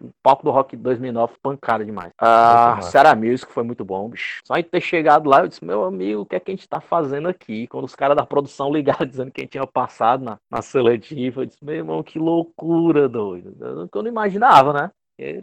[0.01, 2.11] O palco do Rock 2009 pancada demais.
[2.17, 4.41] A ah, Sarah Music foi muito bom, bicho.
[4.43, 6.67] Só em ter chegado lá, eu disse, meu amigo, o que é que a gente
[6.67, 7.67] tá fazendo aqui?
[7.67, 11.41] Quando os caras da produção ligaram dizendo que a gente tinha passado na, na seletiva,
[11.41, 13.55] eu disse, meu irmão, que loucura, doido.
[13.59, 14.91] Eu, eu não imaginava, né?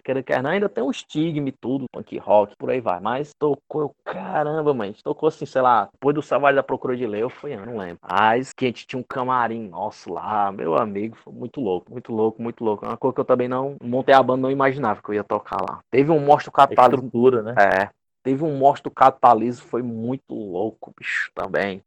[0.03, 2.99] Quer, quer não, ainda tem um estigma e tudo, punk rock, por aí vai.
[2.99, 4.95] Mas tocou, caramba, mãe.
[5.05, 7.99] Tocou assim, sei lá, depois do Savage da Procura de Leu, foi, eu não lembro.
[8.03, 12.13] Mas que a gente tinha um camarim nosso lá, meu amigo, foi muito louco, muito
[12.13, 12.87] louco, muito louco.
[12.87, 15.25] É uma coisa que eu também não montei a banda, não imaginava que eu ia
[15.25, 15.81] tocar lá.
[15.91, 17.07] Teve um monstro catálogo.
[17.07, 17.55] Estrutura, né?
[17.59, 17.91] É,
[18.27, 21.81] Teve um monstro cataliso, foi muito louco, bicho, também.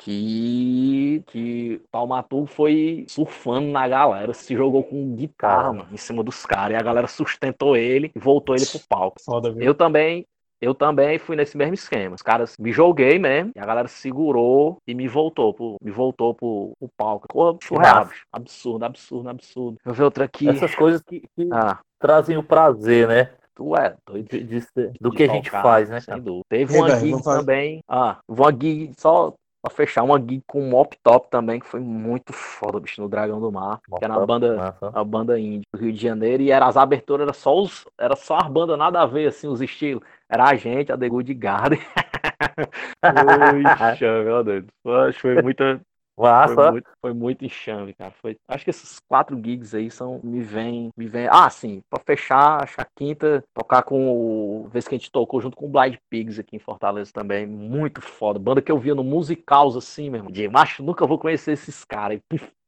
[0.00, 6.44] Que, que Palmatu foi surfando na galera, se jogou com guitarra, mano, em cima dos
[6.44, 6.76] caras.
[6.76, 9.22] E a galera sustentou ele e voltou ele pro palco.
[9.24, 9.54] Foda?
[9.56, 10.26] Eu também,
[10.60, 12.16] eu também fui nesse mesmo esquema.
[12.16, 16.34] Os caras me joguei mesmo, e a galera segurou e me voltou pro, me voltou
[16.34, 17.28] pro, pro palco.
[17.28, 18.08] Porra, surreal.
[18.32, 19.78] Absurdo, absurdo, absurdo.
[19.84, 20.48] Eu ver outra aqui.
[20.48, 21.78] Essas coisas que, que ah.
[22.00, 23.30] trazem o prazer, né?
[23.54, 24.60] Tu é doido de, de,
[25.00, 26.00] do de que a gente faz, né?
[26.00, 26.44] Sem dúvida.
[26.48, 27.80] Teve uma gig também.
[27.88, 29.32] Ah, uma gig só
[29.62, 33.08] pra fechar, uma gig com um Mop Top também, que foi muito foda, bicho, no
[33.08, 33.80] Dragão do Mar.
[33.88, 36.42] Mop que era uma banda, a banda indie do Rio de Janeiro.
[36.42, 37.86] E era, as aberturas era só os.
[37.98, 40.02] Era só as bandas nada a ver, assim, os estilos.
[40.28, 41.80] Era a gente, a The Good Garden.
[43.04, 44.64] Ui, meu Deus.
[44.84, 45.80] Acho que foi muita,
[46.16, 46.54] Massa.
[46.54, 48.12] Foi muito, foi muito enxame, cara.
[48.22, 50.20] Foi, acho que esses quatro gigs aí são.
[50.22, 50.90] Me vem.
[50.96, 51.28] Me vem.
[51.30, 51.82] Ah, sim.
[51.90, 54.68] Pra fechar, acho a quinta, tocar com o.
[54.68, 57.46] Vez que a gente tocou junto com o Blind Pigs aqui em Fortaleza também.
[57.46, 58.38] Muito foda.
[58.38, 60.30] Banda que eu via no Musicals assim, mesmo.
[60.30, 62.20] De macho, nunca vou conhecer esses caras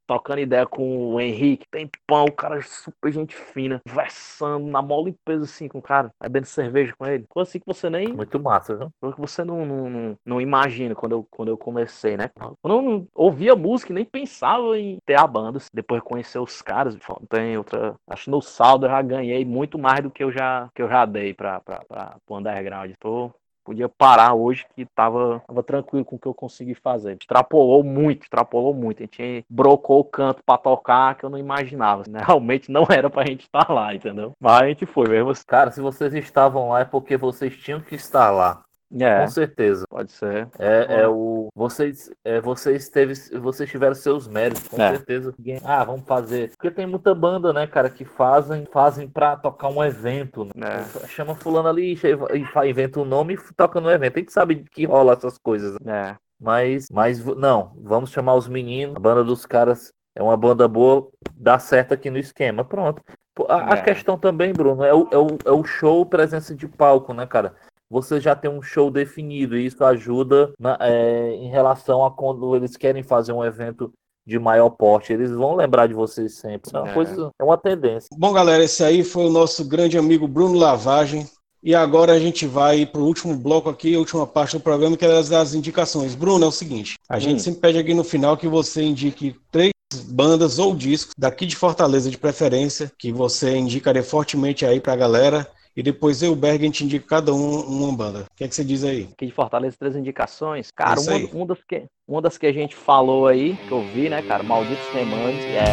[0.06, 4.80] trocando ideia com o Henrique, tem pão, o cara é super gente fina, conversando na
[4.80, 7.26] mó limpeza assim com o cara, bebendo cerveja com ele.
[7.28, 8.12] Coisa assim que você nem.
[8.12, 8.90] Muito massa, viu?
[9.00, 12.30] Coisa que você não, não, não, não, imagina quando eu, quando eu comecei, né?
[12.62, 15.58] Quando eu não ouvia música e nem pensava em ter a banda.
[15.72, 16.96] Depois de conhecer os caras,
[17.28, 17.96] tem outra.
[18.06, 20.88] Acho que no saldo eu já ganhei muito mais do que eu já, que eu
[20.88, 22.92] já dei pra, pra, pra, pro underground.
[22.98, 23.32] Tô
[23.66, 27.16] podia parar hoje que tava, tava tranquilo com o que eu consegui fazer.
[27.20, 29.00] Extrapolou muito, extrapolou muito.
[29.00, 32.04] A gente brocou o canto para tocar que eu não imaginava.
[32.24, 34.32] Realmente não era pra gente estar lá, entendeu?
[34.40, 35.32] Mas a gente foi mesmo.
[35.44, 38.62] Cara, se vocês estavam lá é porque vocês tinham que estar lá.
[38.98, 39.84] É, com certeza.
[39.88, 40.48] Pode ser.
[40.58, 44.90] É, é o vocês, é, vocês teve, vocês tiveram seus méritos, com é.
[44.90, 45.34] certeza.
[45.64, 46.50] Ah, vamos fazer.
[46.50, 50.44] Porque tem muita banda, né, cara, que fazem, fazem para tocar um evento.
[50.54, 50.84] Né?
[51.02, 51.06] É.
[51.08, 54.16] Chama fulano ali e inventa um nome e toca no evento.
[54.16, 55.76] A gente sabe que rola essas coisas.
[55.84, 56.14] É.
[56.38, 58.96] Mas, mas não, vamos chamar os meninos.
[58.96, 62.64] A banda dos caras é uma banda boa, dá certo aqui no esquema.
[62.64, 63.02] Pronto.
[63.48, 63.82] A, a é.
[63.82, 67.54] questão também, Bruno, é o, é, o, é o show presença de palco, né, cara?
[67.90, 69.56] Você já tem um show definido.
[69.56, 73.92] E isso ajuda na, é, em relação a quando eles querem fazer um evento
[74.26, 75.12] de maior porte.
[75.12, 76.70] Eles vão lembrar de vocês sempre.
[76.74, 76.94] é uma é.
[76.94, 78.08] coisa, é uma tendência.
[78.18, 81.26] Bom, galera, esse aí foi o nosso grande amigo Bruno Lavagem.
[81.62, 84.96] E agora a gente vai para o último bloco aqui, a última parte do programa,
[84.96, 86.14] que é das, das indicações.
[86.14, 87.40] Bruno, é o seguinte: a gente Hum.
[87.40, 89.72] sempre pede aqui no final que você indique três
[90.08, 95.46] bandas ou discos daqui de Fortaleza de preferência, que você indicaria fortemente aí pra galera.
[95.76, 98.20] E depois eu, Berg, a gente indica cada um uma banda.
[98.20, 99.08] O que é que você diz aí?
[99.12, 100.70] Aqui de Fortaleza, três indicações.
[100.70, 104.08] Cara, Isso uma, das que, uma das que a gente falou aí, que eu vi,
[104.08, 105.64] né, cara, Malditos Remandes, é,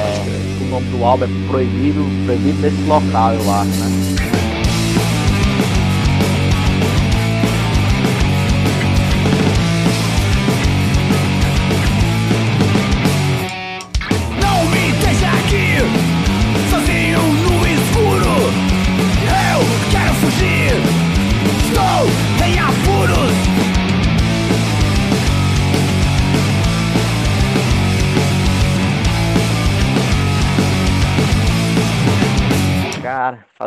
[0.61, 4.52] o nome do álbum é Proibido, Proibido nesse local, eu acho, né?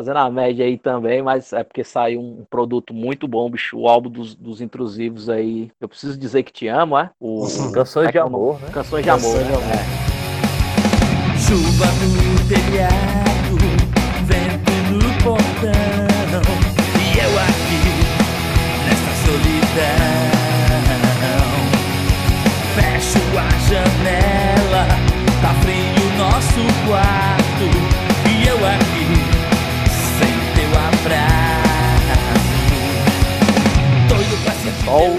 [0.07, 3.77] Fazendo a média aí também, mas é porque saiu um produto muito bom, bicho.
[3.77, 5.71] O álbum dos, dos intrusivos aí.
[5.81, 7.11] Eu preciso dizer que te amo, é?
[7.19, 8.69] O, Canções é de é o amor, né?
[8.73, 9.23] Canções de amor.
[9.23, 9.75] Canções de né?
[9.75, 11.39] É.
[11.39, 13.59] Chuva no telhado,
[14.27, 15.73] vento no portão.
[17.01, 17.83] E eu aqui,
[18.87, 20.37] nessa solidão.
[22.77, 24.87] Fecho a janela,
[25.43, 27.67] tá frio nosso quarto.
[28.29, 28.96] E eu aqui,
[34.87, 35.19] Só o,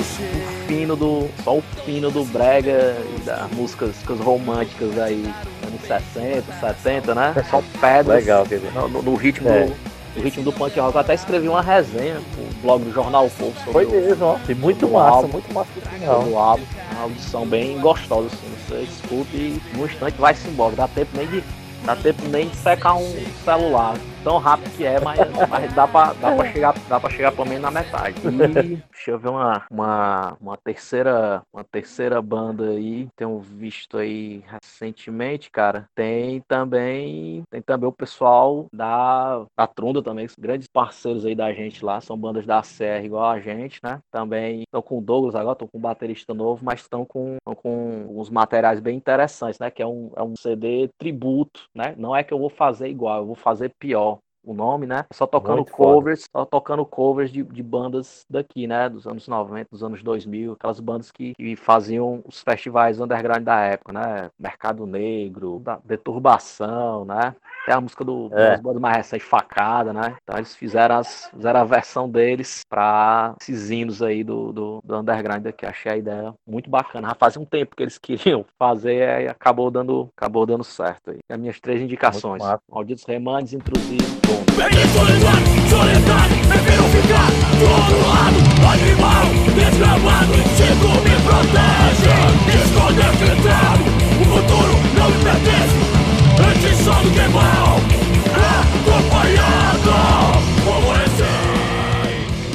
[0.67, 1.27] fino do.
[1.43, 5.29] Só o fino do Brega e das músicas, músicas românticas aí,
[5.67, 7.33] anos 60, 70, né?
[7.51, 8.17] Só pedras.
[8.21, 8.71] Legal, quer dizer.
[8.73, 9.65] No, no- no ritmo É.
[9.65, 9.75] do.
[10.15, 10.95] No ritmo do punk rock.
[10.95, 14.39] Eu até escrevi uma resenha no blog do Jornal Povo sobre Foi o- mesmo, ó.
[14.47, 15.27] Tem muito massa, álbum.
[15.33, 16.63] muito massa do álbum.
[16.93, 18.47] Uma audição bem gostosa, assim.
[18.67, 20.75] Você escuta e no instante vai-se embora.
[20.75, 21.43] Dá tempo nem de.
[21.85, 23.15] Dá tempo nem de secar um
[23.45, 23.95] celular.
[24.27, 25.17] Tão rápido que é, mas,
[25.49, 28.19] mas dá, pra, dá, chegar, dá pra chegar pelo menos na metade.
[28.27, 31.41] E deixa eu ver uma, uma, uma terceira.
[31.53, 33.07] Uma terceira banda aí.
[33.15, 35.87] Tenho visto aí recentemente, cara.
[35.95, 37.41] Tem também.
[37.49, 42.01] Tem também o pessoal da, da Trunda também, grandes parceiros aí da gente lá.
[42.01, 43.99] São bandas da CR igual a gente, né?
[44.11, 47.55] Também estão com o Douglas agora, estão com um baterista novo, mas estão com, tão
[47.55, 49.71] com uns materiais bem interessantes, né?
[49.71, 51.95] Que é um, é um CD tributo, né?
[51.97, 54.16] Não é que eu vou fazer igual, eu vou fazer pior.
[54.47, 55.03] O nome, né?
[55.11, 55.93] Só tocando Muito foda.
[55.95, 58.87] covers, só tocando covers de, de bandas daqui, né?
[58.87, 63.59] Dos anos 90, dos anos 2000, aquelas bandas que, que faziam os festivais underground da
[63.59, 64.31] época, né?
[64.39, 67.35] Mercado Negro, da Deturbação, né?
[67.67, 68.55] Tem a música do, É.
[68.61, 70.15] bandas mais recentes, Facada, né?
[70.23, 74.95] Então eles fizeram, as, fizeram a versão deles pra esses hinos aí do, do, do
[74.95, 75.65] underground aqui.
[75.65, 77.09] Achei a ideia muito bacana.
[77.09, 81.17] Já fazia um tempo que eles queriam fazer e acabou dando, acabou dando certo aí.
[81.29, 82.41] As minhas três indicações.
[82.71, 84.39] Malditos Remandes, Intrusivos, bom.
[84.63, 85.35] Entre solidão,
[85.69, 87.27] soledade, prefiro ficar
[87.59, 88.47] do outro lado.
[88.71, 92.15] Animal, desgramado, instinto me protege.
[92.63, 93.83] Esconder tentado,
[94.21, 95.86] o futuro não me pertence.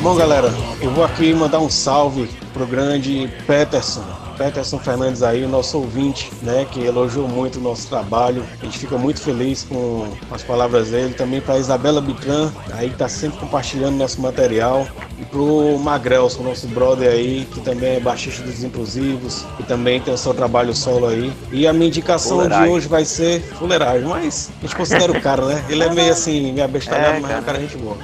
[0.00, 2.28] Bom, galera, eu vou aqui mandar um salve
[2.62, 4.04] pro grande Peterson.
[4.38, 8.44] Peterson Fernandes aí, nosso ouvinte, né, que elogiou muito o nosso trabalho.
[8.60, 11.14] A gente fica muito feliz com as palavras dele.
[11.14, 14.86] Também para Isabela Bitran, aí que tá sempre compartilhando nosso material.
[15.18, 20.12] E pro Magrelson, nosso brother aí, que também é baixista dos Inclusivos, e também tem
[20.12, 21.32] o seu trabalho solo aí.
[21.52, 22.64] E a minha indicação Fuleiragem.
[22.64, 25.64] de hoje vai ser fuleiragem, mas a gente considera o cara, né?
[25.68, 27.42] Ele é meio assim, meio abestalhado, É, mas é um cara.
[27.42, 27.96] cara gente boa.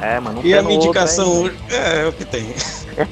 [0.00, 1.56] É, mas não E a minha indicação hoje.
[1.70, 2.46] É, é o que tem.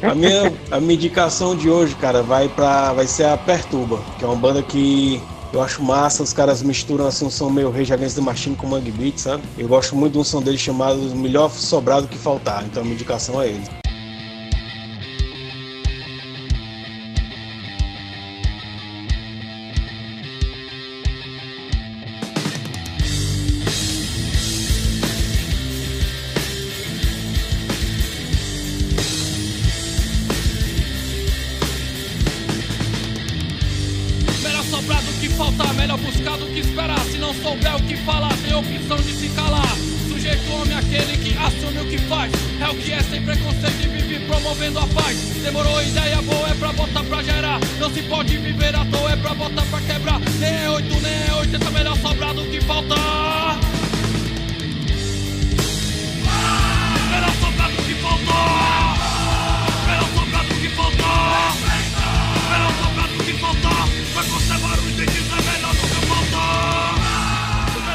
[0.02, 4.24] A minha, a minha indicação de hoje, cara, vai para vai ser a Perturba, que
[4.24, 5.20] é uma banda que
[5.52, 8.66] eu acho massa, os caras misturam assim um som meio Rage Against the Machine com
[8.66, 9.42] Mangue Beat, sabe?
[9.56, 12.84] Eu gosto muito de um som deles chamado Melhor Sobrar do que Faltar, então a
[12.84, 13.85] minha indicação é ele.
[36.36, 37.00] Buscar do que esperar.
[37.00, 39.76] Se não souber o que falar, tem opção de se calar.
[40.08, 42.32] Sujeito homem é aquele que assume o que faz.
[42.60, 45.16] É o que é sem preconceito e vive promovendo a paz.
[45.42, 47.60] Demorou ideia boa, é pra botar pra gerar.
[47.78, 50.20] Não se pode viver à toa, é pra botar pra quebrar.
[50.38, 53.58] Nem é oito, nem é oitenta, melhor sobrar do que faltar.
[57.10, 58.75] Melhor sobrar do que faltar.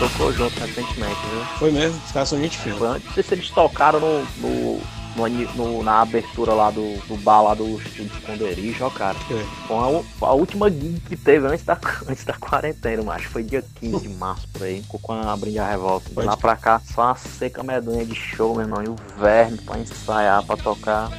[0.09, 1.45] Tocou junto recentemente, viu?
[1.59, 2.75] Foi mesmo, os caras são gente fina.
[2.75, 4.81] Foi antes, não sei se eles tocaram no, no,
[5.15, 9.17] no no- na abertura lá do, do bar lá do Estúdio Esconderijo, ó, cara.
[9.29, 9.45] É.
[9.67, 11.77] Foi a, a última gig que teve antes da,
[12.07, 15.59] antes da quarentena, mas foi dia 15 de março por aí, ficou com a Brinde
[15.59, 16.07] a Revolta.
[16.09, 18.95] De Pode lá pra cá, só uma seca medonha de show, meu irmão, e o
[19.19, 21.09] verme pra ensaiar, pra tocar.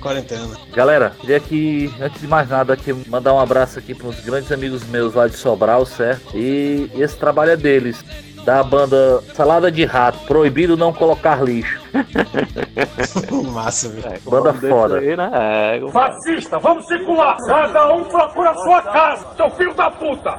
[0.00, 0.56] Quarentena.
[0.72, 4.50] Galera, queria aqui, antes de mais nada, aqui, mandar um abraço aqui para uns grandes
[4.52, 6.36] amigos meus lá de Sobral, certo?
[6.36, 8.04] E esse trabalho é deles,
[8.44, 11.80] da banda Salada de Rato, proibido não colocar lixo.
[13.52, 14.06] Massa, velho.
[14.14, 14.98] É, Banda foda.
[14.98, 15.30] Aí, né?
[15.32, 17.36] É, Fascista, vamos circular!
[17.46, 20.38] Cada um procura a sua casa, seu filho da puta!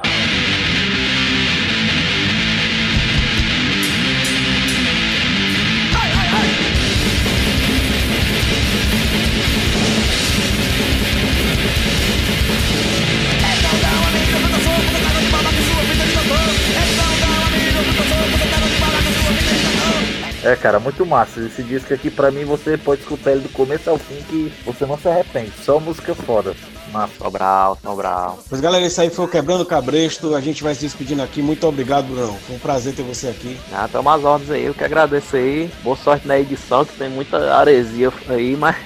[20.42, 21.40] É, cara, muito massa.
[21.40, 24.86] Esse disco aqui, pra mim, você pode escutar ele do começo ao fim que você
[24.86, 25.52] não se arrepende.
[25.62, 26.54] Só música foda.
[26.92, 27.12] Massa.
[27.18, 28.38] Sobral, Sobral.
[28.48, 30.34] Pois galera, isso aí foi o Quebrando Cabresto.
[30.34, 31.40] A gente vai se despedindo aqui.
[31.42, 32.36] Muito obrigado, Brunão.
[32.46, 33.58] Foi um prazer ter você aqui.
[33.72, 35.70] Ah, tamo às ordens aí, eu que agradeço aí.
[35.82, 38.76] Boa sorte na edição, que tem muita aresia aí, mas.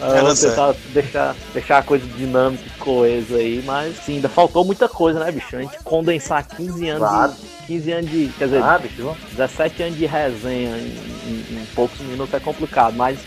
[0.00, 4.64] Eu vou tentar deixar, deixar a coisa dinâmica e coesa aí, mas sim, ainda faltou
[4.64, 5.54] muita coisa, né, bicho?
[5.56, 7.08] A gente condensar 15 anos.
[7.08, 7.32] Claro.
[7.32, 8.28] De, 15 anos de.
[8.38, 9.16] Quer dizer, Ah, bicho.
[9.32, 10.86] 17 anos de resenha em,
[11.26, 13.18] em- em poucos minutos é complicado, mas,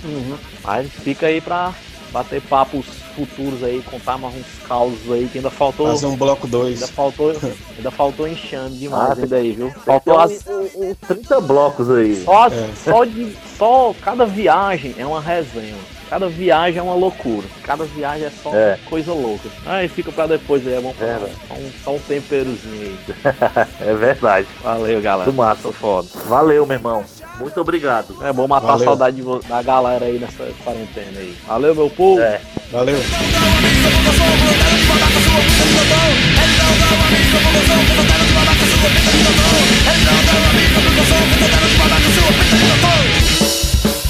[0.64, 1.72] mas fica aí pra
[2.14, 2.86] bater papos
[3.16, 5.88] futuros aí, contar mais uns causos aí que ainda faltou.
[5.88, 6.76] Fazer um bloco 2.
[6.76, 7.30] Ainda faltou,
[7.78, 9.72] ainda faltou enxame demais Ah, ainda aí, viu?
[9.86, 12.24] Faltou as, um- um- um 30 blocos aí.
[12.24, 12.70] só, É.
[12.84, 13.36] só de.
[13.58, 15.76] Só cada viagem é uma resenha.
[16.10, 17.48] Cada viagem é uma loucura.
[17.64, 18.78] Cada viagem é só É.
[18.88, 19.50] coisa louca.
[19.66, 22.98] Aí fica pra depois aí, é bom pra É, só, um, só um temperozinho aí.
[23.82, 24.48] É verdade.
[24.62, 25.32] Valeu, galera.
[25.32, 25.72] Muito massa.
[25.72, 26.08] foda.
[26.28, 27.04] Valeu, meu irmão.
[27.40, 28.16] Muito obrigado.
[28.22, 28.84] É bom matar Valeu.
[28.84, 31.36] a saudade da galera aí nessa quarentena aí.
[31.48, 32.22] Valeu, meu povo.
[32.22, 32.40] É.
[32.72, 32.98] Valeu.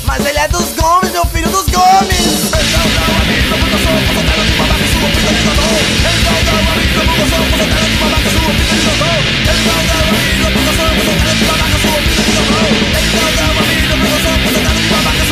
[0.05, 2.53] Mas ele é dos Gomes, meu filho dos Gomes!
[10.79, 12.53] 我从南到北爬爬树，披着披着风。
[14.43, 15.31] 我从南到北爬爬树，